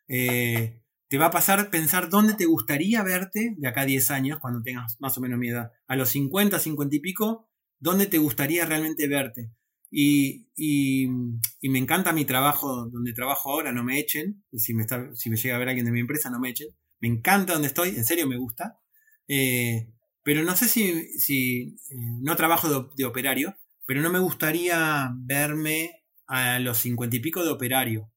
[0.07, 4.39] Eh, te va a pasar pensar dónde te gustaría verte de acá a 10 años,
[4.39, 5.71] cuando tengas más o menos mi edad.
[5.87, 9.51] A los 50, 50 y pico, dónde te gustaría realmente verte.
[9.89, 11.07] Y, y,
[11.69, 14.43] me encanta mi trabajo, donde trabajo ahora, no me echen.
[14.53, 14.85] Si me
[15.37, 16.69] llega a ver alguien de mi empresa, no me echen.
[16.99, 18.79] Me encanta donde estoy, en serio me gusta.
[19.27, 19.91] Eh,
[20.23, 21.75] pero no sé si, eh,
[22.21, 23.55] no trabajo de, operario,
[23.85, 28.11] pero no me gustaría verme a los 50 y pico de operario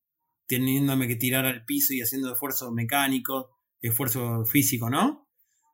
[0.47, 3.51] teniéndome que tirar al piso y haciendo esfuerzo mecánico,
[3.81, 5.29] esfuerzo físico, ¿no?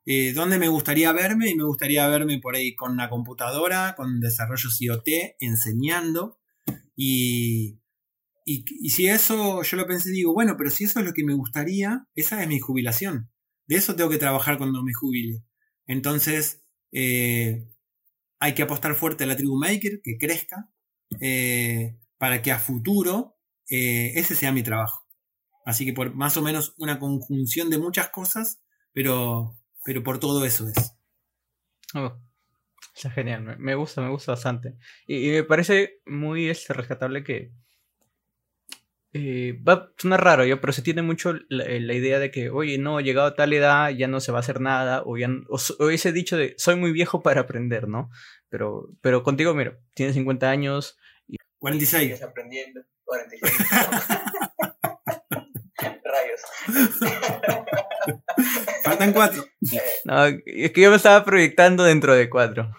[0.05, 1.49] Eh, ¿Dónde me gustaría verme?
[1.49, 5.09] Y me gustaría verme por ahí con una computadora, con desarrollo IoT,
[5.41, 6.39] enseñando
[6.95, 7.81] Y,
[8.45, 11.35] y, si eso, yo lo pensé, digo, bueno, pero si eso es lo que me
[11.35, 13.31] gustaría, esa es mi jubilación.
[13.67, 15.43] De eso tengo que trabajar cuando me jubile.
[15.87, 17.67] Entonces, eh,
[18.39, 20.71] hay que apostar fuerte a la tribu maker, que crezca,
[21.21, 23.37] eh, para que a futuro
[23.69, 25.07] eh, ese sea mi trabajo.
[25.65, 28.63] Así que por más o menos una conjunción de muchas cosas,
[28.93, 30.93] pero, pero por todo eso es.
[31.95, 32.17] Oh,
[32.95, 34.77] está genial, me, gusta, me gusta bastante.
[35.07, 37.53] Y, me parece muy este, rescatable que
[39.19, 42.79] eh, va a sonar raro, yo, pero se tiene mucho la, idea de que, oye,
[42.79, 45.91] no, llegado a tal edad ya no se va a hacer nada, o, ya, o,
[45.91, 48.11] ese dicho de, soy muy viejo para aprender, ¿no?
[48.49, 50.99] Pero, pero contigo, mira, tienes 50 años.
[51.27, 51.37] Y...
[51.59, 52.23] 46.
[52.23, 53.53] aprendiendo, 46.
[56.05, 56.41] Rayos.
[58.85, 59.45] Faltan cuatro.
[60.05, 62.71] No, es que yo me estaba proyectando dentro de cuatro.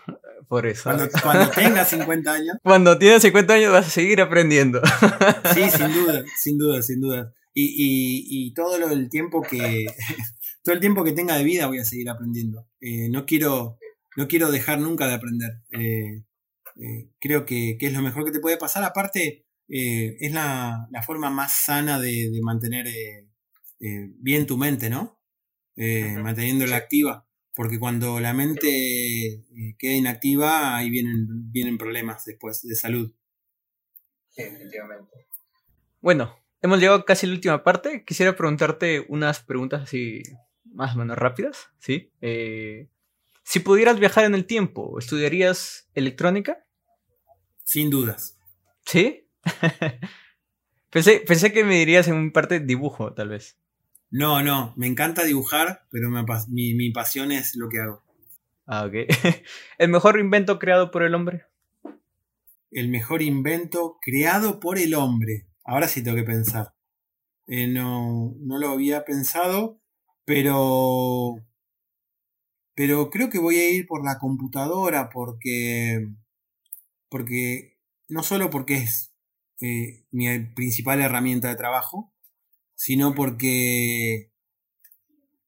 [0.48, 0.84] Por eso.
[0.84, 2.58] Cuando, cuando tengas 50 años.
[2.64, 4.82] Cuando tienes 50 años vas a seguir aprendiendo.
[5.54, 7.34] Sí, sin duda, sin duda, sin duda.
[7.54, 9.88] Y, todo lo, el tiempo que.
[10.64, 12.68] Todo el tiempo que tenga de vida voy a seguir aprendiendo.
[12.82, 13.80] Eh, no quiero.
[14.16, 15.52] No quiero dejar nunca de aprender.
[15.72, 16.24] Eh,
[16.76, 18.84] eh, creo que, es lo mejor que te puede pasar.
[18.84, 22.88] Aparte, es la, forma más sana de, de mantener
[23.80, 25.20] bien tu mente, ¿no?
[25.76, 27.27] Manteniéndola activa
[27.58, 33.12] porque cuando la mente eh, queda inactiva, ahí vienen, vienen problemas después de salud.
[34.30, 35.26] Sí, definitivamente.
[36.00, 38.06] Bueno, hemos llegado casi a la última parte.
[38.06, 40.22] Quisiera preguntarte unas preguntas así
[40.66, 42.12] más o menos rápidas, ¿sí?
[42.22, 42.90] Eh,
[43.42, 46.64] si pudieras viajar en el tiempo, ¿estudiarías electrónica?
[47.64, 48.38] Sin dudas.
[48.86, 49.28] ¿Sí?
[50.92, 53.58] pensé, pensé que me dirías en un parte dibujo, tal vez.
[54.10, 56.10] No, no, me encanta dibujar, pero
[56.48, 58.04] mi, mi pasión es lo que hago.
[58.66, 58.94] Ah, ok.
[59.78, 61.46] ¿El mejor invento creado por el hombre?
[62.72, 65.48] El mejor invento creado por el hombre.
[65.64, 66.74] Ahora sí tengo que pensar.
[67.48, 69.82] Eh, no, no lo había pensado,
[70.26, 71.36] pero.
[72.76, 76.10] Pero creo que voy a ir por la computadora porque.
[77.10, 77.78] Porque.
[78.10, 79.14] No solo porque es
[79.62, 82.14] eh, mi principal herramienta de trabajo,
[82.78, 84.32] sino porque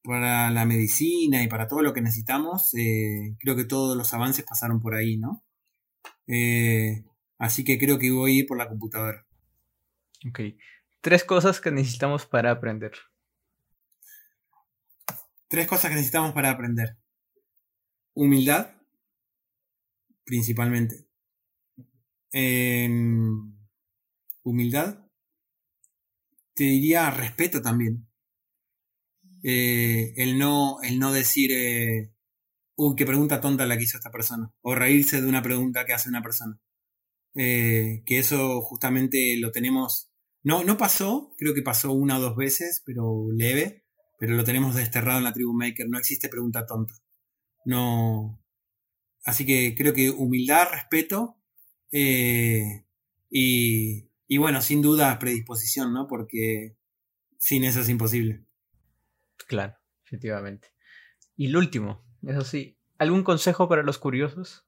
[0.04, 4.44] para la medicina y para todo lo que necesitamos, eh, creo que todos los avances
[4.44, 5.44] pasaron por ahí, ¿no?
[6.26, 7.06] Eh,
[7.38, 9.28] así que creo que voy a ir por la computadora.
[10.28, 10.40] Ok.
[11.02, 12.94] Tres cosas que necesitamos para aprender.
[15.48, 16.98] Tres cosas que necesitamos para aprender.
[18.16, 18.72] Humildad,
[20.26, 21.06] principalmente.
[22.32, 23.54] Em,
[24.44, 25.09] humildad,
[26.60, 28.06] te diría respeto también.
[29.44, 32.12] Eh, el, no, el no decir, eh,
[32.76, 35.94] uy, qué pregunta tonta la que hizo esta persona, o reírse de una pregunta que
[35.94, 36.60] hace una persona.
[37.34, 40.12] Eh, que eso justamente lo tenemos,
[40.44, 43.86] no, no pasó, creo que pasó una o dos veces, pero leve,
[44.20, 46.94] pero lo tenemos desterrado en la tribu Maker, no existe pregunta tonta.
[47.64, 48.38] No.
[49.24, 51.38] Así que creo que humildad, respeto
[53.30, 56.08] y, y bueno, sin duda predisposición, ¿no?
[56.08, 56.78] Porque
[57.40, 58.46] sin eso es imposible.
[59.48, 59.76] Claro,
[60.06, 60.70] efectivamente.
[61.36, 64.68] Y el último, eso sí, ¿algún consejo para los curiosos?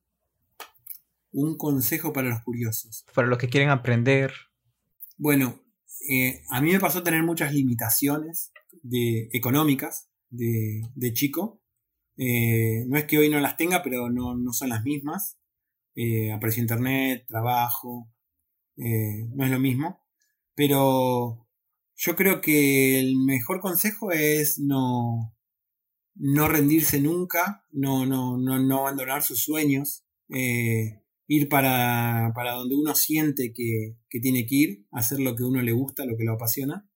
[1.31, 3.05] Un consejo para los curiosos.
[3.13, 4.33] Para los que quieren aprender.
[5.17, 5.61] Bueno,
[6.09, 8.51] eh, a mí me pasó tener muchas limitaciones
[8.81, 11.61] de, económicas de, chico.
[12.17, 15.37] Eh, no es que hoy no las tenga, pero no, son las mismas.
[15.93, 18.09] Eh, aprecio internet, trabajo,
[18.77, 20.01] eh, no es lo mismo.
[20.55, 21.47] Pero
[21.95, 25.35] yo creo que el mejor consejo es no,
[26.15, 32.75] no rendirse nunca, no, no, no, no abandonar sus sueños, eh, ir para, para, donde
[32.75, 36.23] uno siente que, que, tiene que ir, hacer lo que uno le gusta, lo que
[36.23, 36.89] lo apasiona,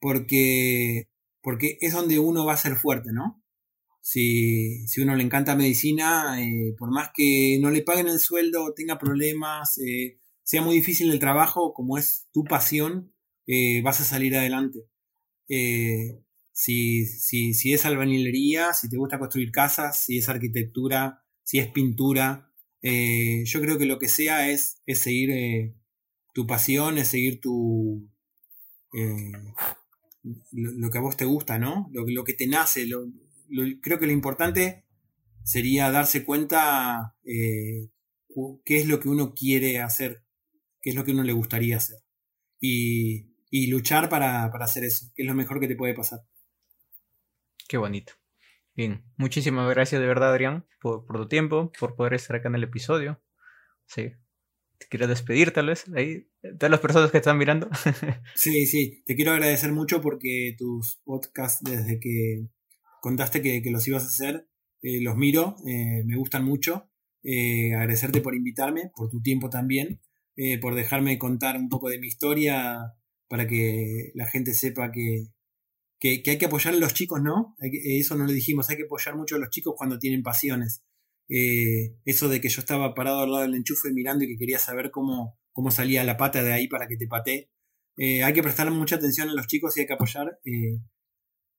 [0.00, 1.08] porque,
[1.42, 3.42] porque es donde uno va a ser fuerte, ¿no?
[4.00, 8.74] Si, si uno le encanta medicina, eh, por más que no le paguen el sueldo,
[8.74, 9.78] tenga problemas,
[10.44, 13.12] sea muy difícil el trabajo, como es tu pasión,
[13.46, 14.80] eh, vas a salir adelante.
[15.48, 16.20] Eh,
[16.52, 21.68] si, si, si, es albañilería, si te gusta construir casas, si es arquitectura, si es
[21.68, 25.74] pintura, eh, yo creo que lo que sea es, es seguir
[26.34, 28.08] tu pasión, es seguir tu...
[30.52, 31.90] Lo, que a vos te gusta, ¿no?
[31.92, 32.86] Lo, lo que te nace.
[33.82, 34.84] creo que lo importante
[35.42, 37.88] sería darse cuenta qué
[38.76, 40.23] es lo que uno quiere hacer
[40.84, 41.96] qué es lo que uno le gustaría hacer.
[42.60, 43.30] Y,
[43.68, 46.20] luchar para, hacer eso, que es lo mejor que te puede pasar.
[47.66, 48.12] Qué bonito.
[48.74, 52.64] Bien, muchísimas gracias de verdad, Adrián, por, tu tiempo, por poder estar acá en el
[52.64, 53.22] episodio.
[53.86, 54.12] Sí.
[54.78, 56.28] te quieres despedir tal vez, ahí,
[56.58, 57.70] todas las personas que están mirando.
[58.34, 62.48] sí, sí, te quiero agradecer mucho porque tus podcasts, desde que
[63.00, 64.48] contaste que, los ibas a hacer,
[64.82, 66.90] eh, los miro, eh, me gustan mucho.
[67.22, 70.02] Eh, agradecerte por invitarme, por tu tiempo también,
[70.60, 72.94] por dejarme contar un poco de mi historia
[73.28, 75.28] para que la gente sepa que,
[76.00, 77.56] que, hay que apoyar a los chicos, ¿no?
[77.60, 80.82] eso no lo dijimos, hay que apoyar mucho a los chicos cuando tienen pasiones.
[81.28, 84.58] Eh, eso de que yo estaba parado al lado del enchufe mirando y que quería
[84.58, 87.50] saber cómo, cómo salía la pata de ahí para que te patee.
[87.96, 90.38] Eh, hay que prestar mucha atención a los chicos y hay que apoyar.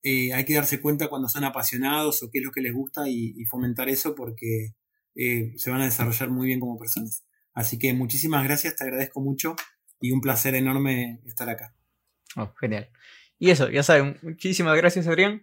[0.02, 3.08] Eh, hay que darse cuenta cuando son apasionados o qué es lo que les gusta
[3.08, 4.74] y, fomentar eso porque
[5.14, 7.25] se van a desarrollar muy bien como personas.
[7.56, 9.56] Así que muchísimas gracias, te agradezco mucho
[9.98, 11.74] y un placer enorme estar acá.
[12.36, 12.90] Oh, genial.
[13.38, 15.42] Y eso, ya saben, muchísimas gracias Adrián.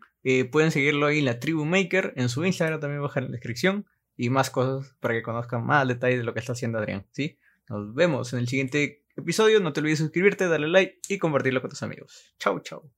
[0.52, 3.88] pueden seguirlo ahí en la Tribu Maker, en su Instagram también baja en la descripción
[4.16, 7.40] y más cosas para que conozcan más detalles de lo que está haciendo Adrián, ¿sí?
[7.68, 9.60] Nos vemos en el siguiente episodio.
[9.60, 12.36] No te olvides suscribirte, darle like y compartirlo con tus amigos.
[12.38, 12.92] Chau, chau.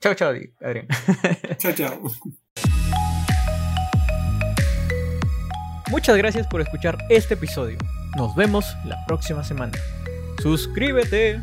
[0.00, 0.88] Chau, chau, Adrián.
[1.58, 2.10] Chau, chau.
[5.90, 7.78] Muchas gracias por escuchar este episodio.
[8.16, 9.72] Nos vemos la próxima semana.
[10.40, 11.40] Suscríbete.